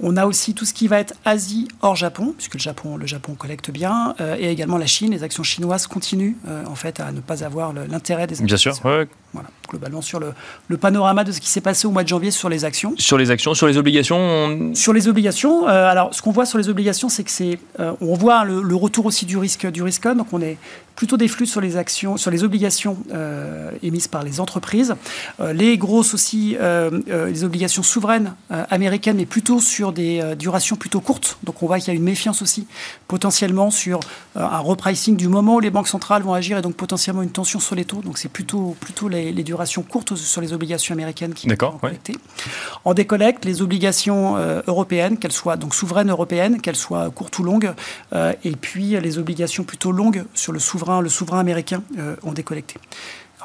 [0.00, 3.06] On a aussi tout ce qui va être Asie hors Japon, puisque le Japon, le
[3.06, 5.12] Japon collecte bien, euh, et également la Chine.
[5.12, 8.74] Les actions chinoises continuent euh, en fait à ne pas avoir l'intérêt des Bien sûr,
[8.84, 9.08] ouais.
[9.32, 10.34] Voilà, globalement sur le,
[10.68, 12.92] le, panorama de ce qui s'est passé au mois de janvier sur les actions.
[12.98, 16.58] Sur les actions, sur les obligations Sur les obligations, euh, alors ce qu'on voit sur
[16.58, 20.04] les obligations, c'est que c'est, on voit le, le, retour aussi du risque du risque
[20.04, 20.58] on, donc on est
[21.02, 24.94] plutôt des flux sur les actions, sur les obligations euh, émises par les entreprises.
[25.40, 26.90] Euh, les grosses aussi, euh,
[27.26, 28.36] les obligations souveraines
[28.70, 31.38] américaines, mais plutôt sur des durations plutôt courtes.
[31.42, 32.68] Donc on voit qu'il y a une méfiance aussi
[33.08, 33.98] potentiellement sur
[34.36, 37.58] un repricing du moment où les banques centrales vont agir et donc potentiellement une tension
[37.58, 38.00] sur les taux.
[38.02, 42.14] Donc c'est plutôt, plutôt les, durations courtes sur les obligations américaines qui vont collecter.
[42.84, 44.36] En décollecte, les obligations
[44.68, 47.72] européennes, qu'elles soient donc souveraines européennes, qu'elles soient courtes ou longues,
[48.14, 52.76] et puis les obligations plutôt longues sur le souverain le souverain américain euh, ont décollecté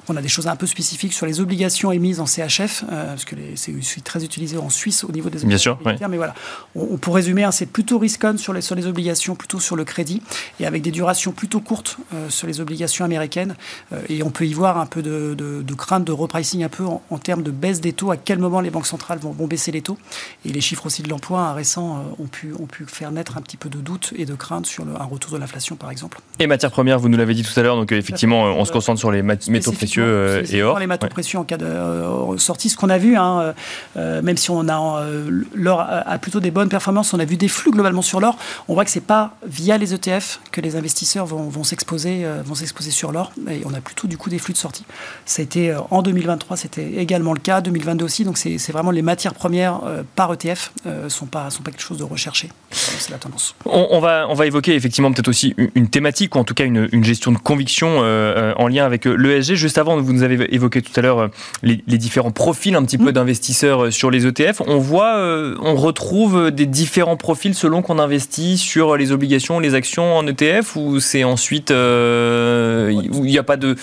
[0.09, 3.25] on a des choses un peu spécifiques sur les obligations émises en CHF, euh, parce
[3.25, 5.77] que c'est très utilisé en Suisse au niveau des obligations.
[5.83, 6.33] Bien sûr, mais voilà.
[6.75, 8.01] On, pour résumer, hein, c'est plutôt
[8.37, 10.21] sur les, sur les obligations, plutôt sur le crédit,
[10.59, 13.55] et avec des durations plutôt courtes euh, sur les obligations américaines.
[13.91, 17.17] Euh, et on peut y voir un peu de, crainte de repricing un peu en,
[17.17, 19.97] termes de baisse des taux, à quel moment les banques centrales vont, baisser les taux.
[20.45, 23.57] Et les chiffres aussi de l'emploi récents ont, pu, ont pu faire naître un petit
[23.57, 26.19] peu de doute et de crainte sur un retour de l'inflation, par exemple.
[26.39, 28.99] Et matières premières, vous nous l'avez dit tout à l'heure, donc effectivement, on se concentre
[28.99, 30.79] sur les métaux précieux euh, et or.
[30.79, 33.53] Les matos précieux en cas de euh, sortie, ce qu'on a vu, hein,
[33.97, 35.05] euh, même si on a
[35.53, 38.37] l'or a plutôt des bonnes performances, on a vu des flux globalement sur l'or.
[38.67, 42.55] On voit que c'est pas via les ETF que les investisseurs vont, vont s'exposer, vont
[42.55, 43.31] s'exposer sur l'or.
[43.49, 44.85] Et on a plutôt du coup des flux de sortie.
[45.25, 48.23] Ça a été en 2023, c'était également le cas, 2022 aussi.
[48.23, 49.81] Donc c'est vraiment les matières premières
[50.15, 50.71] par ETF
[51.09, 52.49] sont pas sont pas quelque chose de recherché.
[52.71, 53.55] C'est la tendance.
[53.65, 56.87] On, va on va évoquer effectivement peut-être aussi une, thématique ou en tout cas une,
[56.91, 59.55] une gestion de conviction en lien avec l'ESG.
[59.55, 61.27] Juste avant, vous nous avez évoqué tout à l'heure euh,
[61.63, 63.13] les, différents profils un petit peu mm.
[63.13, 64.61] d'investisseurs euh, sur les ETF.
[64.67, 69.73] On voit, euh, on retrouve des différents profils selon qu'on investit sur les obligations, les
[69.73, 73.75] actions en ETF ou c'est ensuite où il n'y a pas de,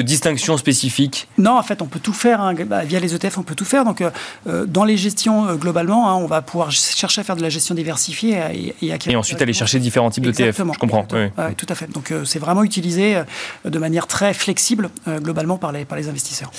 [0.00, 2.54] distinction spécifique Non, en fait, on peut tout faire hein.
[2.66, 3.38] bah, via les ETF.
[3.38, 3.84] On peut tout faire.
[3.84, 4.02] Donc,
[4.46, 8.40] dans les gestions globalement, hein, on va pouvoir chercher à faire de la gestion diversifiée
[8.80, 10.56] et, et, ensuite aller chercher différents types d'ETF.
[10.56, 11.06] Je comprends.
[11.12, 11.28] Oui.
[11.56, 11.90] tout à fait.
[11.92, 13.22] Donc, c'est vraiment utilisé
[13.64, 16.50] de manière très flexible globalement par les, par les investisseurs.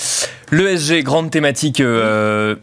[0.52, 1.82] L'ESG, grande thématique.
[1.82, 2.56] Euh,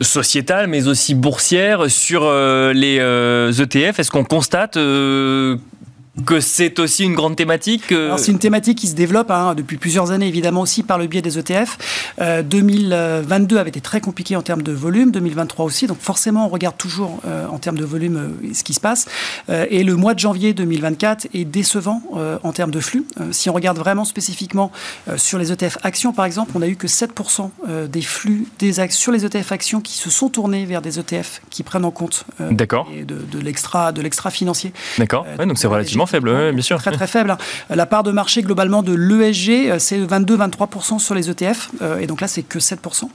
[0.00, 3.98] sociétale mais aussi boursière sur euh, les ETF.
[3.98, 4.76] E Est-ce qu'on constate
[6.26, 9.78] que c'est aussi une grande thématique euh, C'est une thématique qui se développe hein, depuis
[9.78, 11.76] plusieurs années, évidemment aussi par le biais des ETF.
[12.44, 16.48] 2022 euh, avait été très compliqué en termes de volume, 2023 aussi, donc forcément on
[16.48, 19.06] regarde toujours euh, en termes de volume ce qui se passe.
[19.48, 22.02] et le mois de janvier 2024 est décevant
[22.42, 23.06] en termes de flux.
[23.30, 24.70] si on regarde vraiment spécifiquement
[25.16, 27.50] sur les ETF actions, par exemple, on a eu que 7%
[27.88, 31.62] des flux des sur les ETF actions qui se sont tournés vers des ETF qui
[31.62, 34.72] prennent en compte de, de l'extra de l'extra financier.
[34.98, 36.78] D'accord, donc c'est relativement faible, bien sûr.
[36.78, 37.30] Très très faible.
[37.30, 37.38] Hein.
[37.70, 42.06] La part de marché globalement de l'ESG, euh, c'est 22-23% sur les ETF, euh, et
[42.06, 43.10] donc là c'est que 7%.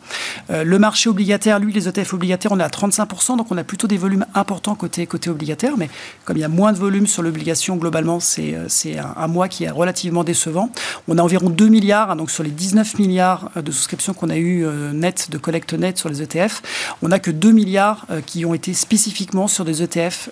[0.50, 3.64] Euh, le marché obligataire, lui, les ETF obligataires, on est à 35%, donc on a
[3.64, 5.90] plutôt des volumes importants côté, côté obligataire, mais
[6.26, 8.56] comme il y a moins de volume sur l'obligation, globalement c'est
[8.98, 10.70] un, un, mois qui est relativement décevant.
[11.08, 14.38] On a environ 2 milliards, hein, donc sur les 19 milliards de souscriptions qu'on a
[14.38, 16.62] eu net, de collecte net sur les ETF,
[17.02, 20.30] on n'a que 2 milliards qui ont été spécifiquement sur des ETF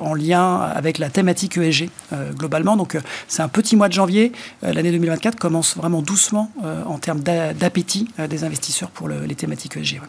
[0.00, 1.88] en lien avec la thématique ESG.
[2.36, 2.76] Globalement.
[2.76, 2.96] Donc
[3.28, 4.32] c'est un petit mois de janvier.
[4.62, 6.50] L'année 2024 commence vraiment doucement
[6.86, 10.00] en termes d'appétit des investisseurs pour les thématiques ESG.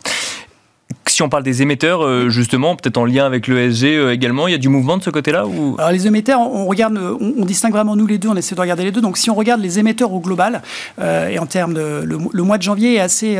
[1.22, 4.54] Si on parle des émetteurs, euh, justement, peut-être en lien avec l'ESG euh, également, il
[4.54, 5.76] y a du mouvement de ce côté-là ou...
[5.78, 8.86] Alors les émetteurs, on, regarde, on, distingue vraiment nous les deux, on essaie de regarder
[8.86, 9.02] les deux.
[9.02, 10.64] Donc si on regarde les émetteurs au global,
[11.00, 13.38] euh, et en termes de le, mois de janvier est assez,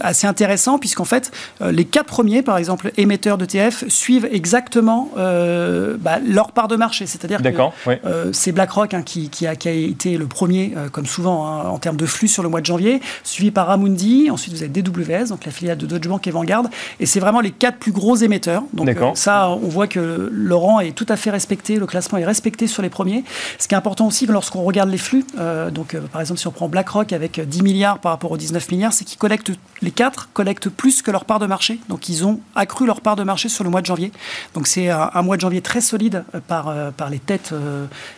[0.00, 1.30] assez intéressant, puisqu'en fait,
[1.60, 7.04] les quatre premiers, par exemple, émetteurs d'ETF, suivent exactement bah, leur part de marché.
[7.04, 11.46] C'est-à-dire que c'est BlackRock hein, qui, qui, a, qui, a, été le premier, comme souvent,
[11.46, 14.30] hein, en termes de flux sur le mois de janvier, suivi par Amundi.
[14.30, 16.64] Ensuite, vous avez DWS, donc la filiale de Deutsche Bank et Vanguard.
[17.00, 18.62] Et c'est vraiment les quatre plus gros émetteurs.
[18.72, 22.24] Donc euh, ça, on voit que Laurent est tout à fait respecté, le classement est
[22.24, 23.24] respecté sur les premiers.
[23.58, 26.46] Ce qui est important aussi lorsqu'on regarde les flux, euh, donc euh, par exemple si
[26.46, 29.52] on prend BlackRock avec 10 milliards par rapport aux 19 milliards, c'est qu'ils collectent,
[29.82, 31.80] les quatre collectent plus que leur part de marché.
[31.88, 34.12] Donc ils ont accru leur part de marché sur le mois de janvier.
[34.54, 37.52] Donc c'est un, mois de janvier très solide par, par les têtes,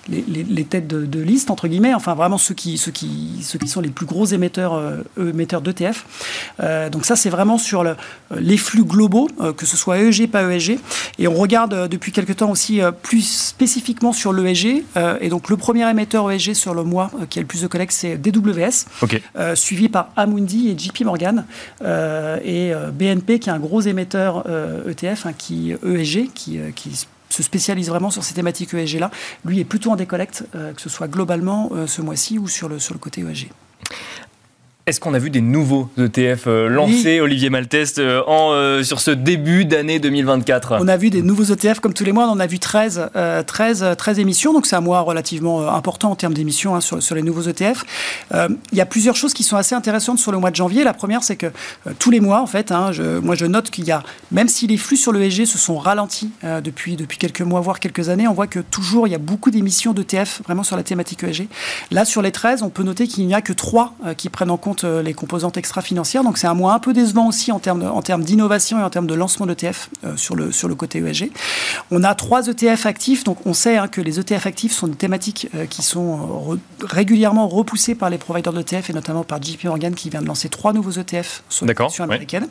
[0.08, 3.80] les, têtes de, liste, entre guillemets, enfin vraiment ceux qui, ceux qui, ceux qui sont
[3.80, 4.80] les plus gros émetteurs,
[5.18, 6.06] émetteurs d'ETF.
[6.90, 7.96] donc ça c'est vraiment sur le,
[8.40, 10.78] les flux globaux, euh, que ce soit EEG, pas ESG.
[11.18, 14.84] Et on regarde euh, depuis quelques temps aussi euh, plus spécifiquement sur l'ESG.
[15.20, 17.92] et donc le premier émetteur ESG sur le mois qui a le plus de collecte,
[17.92, 18.86] c'est DWS,
[19.54, 21.44] suivi par Amundi et JP Morgan.
[21.82, 24.44] et BNP, qui est un gros émetteur
[24.88, 29.10] ETF, e hein, qui, ESG, qui, qui se spécialise vraiment sur ces thématiques ESG-là,
[29.44, 32.94] lui est plutôt en décollecte, que ce soit globalement ce mois-ci ou sur le, sur
[32.94, 33.48] le côté ESG.
[34.90, 38.98] Est-ce qu'on a vu des nouveaux ETF euh, lancés, Olivier Malteste, euh, en, euh, sur
[38.98, 42.26] ce début d'année 2024 On a vu des nouveaux ETF comme tous les mois.
[42.26, 43.10] On en a vu 13,
[43.46, 47.14] 13, 13 émissions, donc c'est un mois relativement important en termes d'émissions hein, sur, sur,
[47.14, 47.84] les nouveaux ETF.
[48.32, 50.82] il y a plusieurs choses qui sont assez intéressantes sur le mois de janvier.
[50.82, 51.52] La première, c'est que
[52.00, 54.66] tous les mois, en fait, hein, je, moi je note qu'il y a, même si
[54.66, 56.32] les flux sur l'ESG se sont ralentis
[56.64, 59.52] depuis, depuis quelques mois, voire quelques années, on voit que toujours il y a beaucoup
[59.52, 61.46] d'émissions d'ETF vraiment sur la thématique ESG.
[61.92, 64.56] Là, sur les 13, on peut noter qu'il n'y a que 3 qui prennent en
[64.56, 66.24] compte euh, les composantes extra-financières.
[66.24, 68.90] Donc c'est un mois un peu décevant aussi en termes, en termes d'innovation et en
[68.90, 71.30] termes de lancement d'ETF euh, sur, le, sur le côté ESG.
[71.90, 74.96] On a trois ETF actifs, donc on sait hein, que les ETF actifs sont des
[74.96, 79.94] thématiques euh, qui sont régulièrement repoussées par les providers d'ETF et notamment par JP Morgan
[79.94, 82.48] qui vient de lancer trois nouveaux ETF sur la américaine.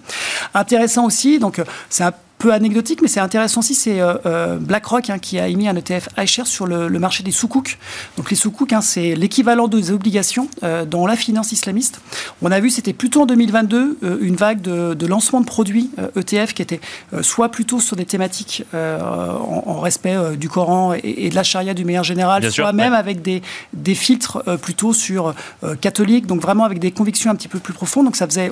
[0.54, 5.10] Intéressant aussi, donc c'est un peu anecdotique, mais c'est intéressant aussi, c'est euh, euh, BlackRock
[5.10, 7.78] hein, qui a émis un ETF iShares sur le, marché des soukouk.
[8.18, 12.00] Donc les soukouk, hein, c'est l'équivalent des obligations euh, dans la finance islamiste.
[12.42, 16.54] On a vu, c'était plutôt en 2022, une vague de, lancement de produits ETF e
[16.54, 16.80] qui étaient
[17.22, 22.06] soit plutôt sur des thématiques en, respect du Coran et, de la charia du meilleur
[22.06, 23.42] général, soit même avec des,
[23.74, 25.34] des filtres plutôt sur
[25.82, 28.06] catholique, donc vraiment avec des convictions un petit peu plus profondes.
[28.06, 28.52] Donc ça faisait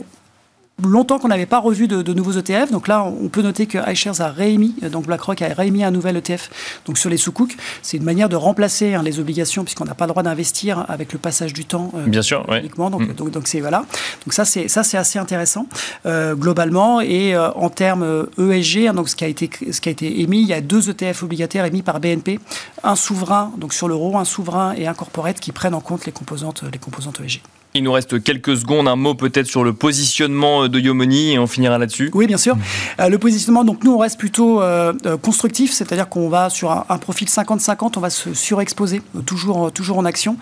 [0.84, 2.72] longtemps qu'on n'avait pas revu de, nouveaux ETF.
[2.72, 6.18] Donc là, on peut noter que iShares a réémis, donc BlackRock a réémis un nouvel
[6.18, 6.50] ETF
[6.86, 7.56] donc sur les sous-coups.
[7.82, 11.14] C'est une manière de remplacer hein, les obligations puisqu'on n'a pas le droit d'investir avec
[11.14, 11.92] le passage du temps.
[11.96, 12.90] Euh, Bien sûr, uniquement.
[12.90, 13.14] Donc, mm.
[13.14, 13.86] donc, donc, c'est voilà.
[14.26, 15.68] Donc ça c'est ça c'est assez intéressant
[16.06, 19.82] euh, globalement et euh, en termes ESG, e hein, donc ce qui a été ce
[19.82, 22.40] qui a été émis, il y a deux ETF obligataires émis par BNP,
[22.84, 26.12] un souverain donc sur l'euro, un souverain et un corporate qui prennent en compte les
[26.12, 27.42] composantes les composantes ESG.
[27.78, 31.46] Il nous reste quelques secondes, un mot peut-être sur le positionnement de Yomoni et on
[31.46, 32.10] finira là-dessus.
[32.14, 32.58] Oui, bien sûr.
[33.00, 36.72] Euh, le positionnement, donc nous on reste plutôt euh, euh, constructif, c'est-à-dire qu'on va sur
[36.72, 40.38] un, profil 50-50, on va se surexposer, toujours, toujours en action,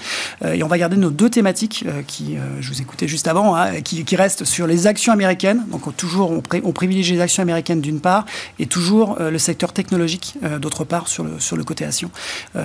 [0.46, 4.16] et on va garder nos deux thématiques qui, je vous écoutais juste avant, hein, qui,
[4.16, 5.66] restent sur les actions américaines.
[5.70, 8.26] Donc toujours on, on privilégie les actions américaines d'une part,
[8.60, 12.10] et toujours le secteur technologique d'autre part sur le, sur le côté action.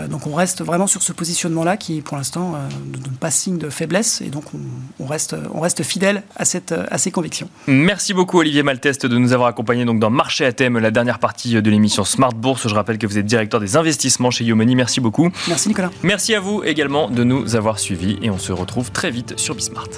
[0.09, 2.55] donc on reste vraiment sur ce positionnement-là qui, pour l'instant,
[2.93, 4.60] ne donne pas signe de faiblesse, et donc on
[4.99, 7.49] on, reste, on reste fidèle à, cette, à ces convictions.
[7.67, 11.19] Merci beaucoup Olivier Malteste de nous avoir accompagnés donc dans Marché à thème, la dernière
[11.19, 12.69] partie de l'émission Smart Bourse.
[12.69, 14.77] Je rappelle que vous êtes directeur des investissements chez Yomoni.
[14.77, 15.31] Merci beaucoup.
[15.49, 15.91] Merci Nicolas.
[16.03, 19.55] Merci à vous également de nous avoir suivis et on se retrouve très vite sur
[19.55, 19.89] Bismart.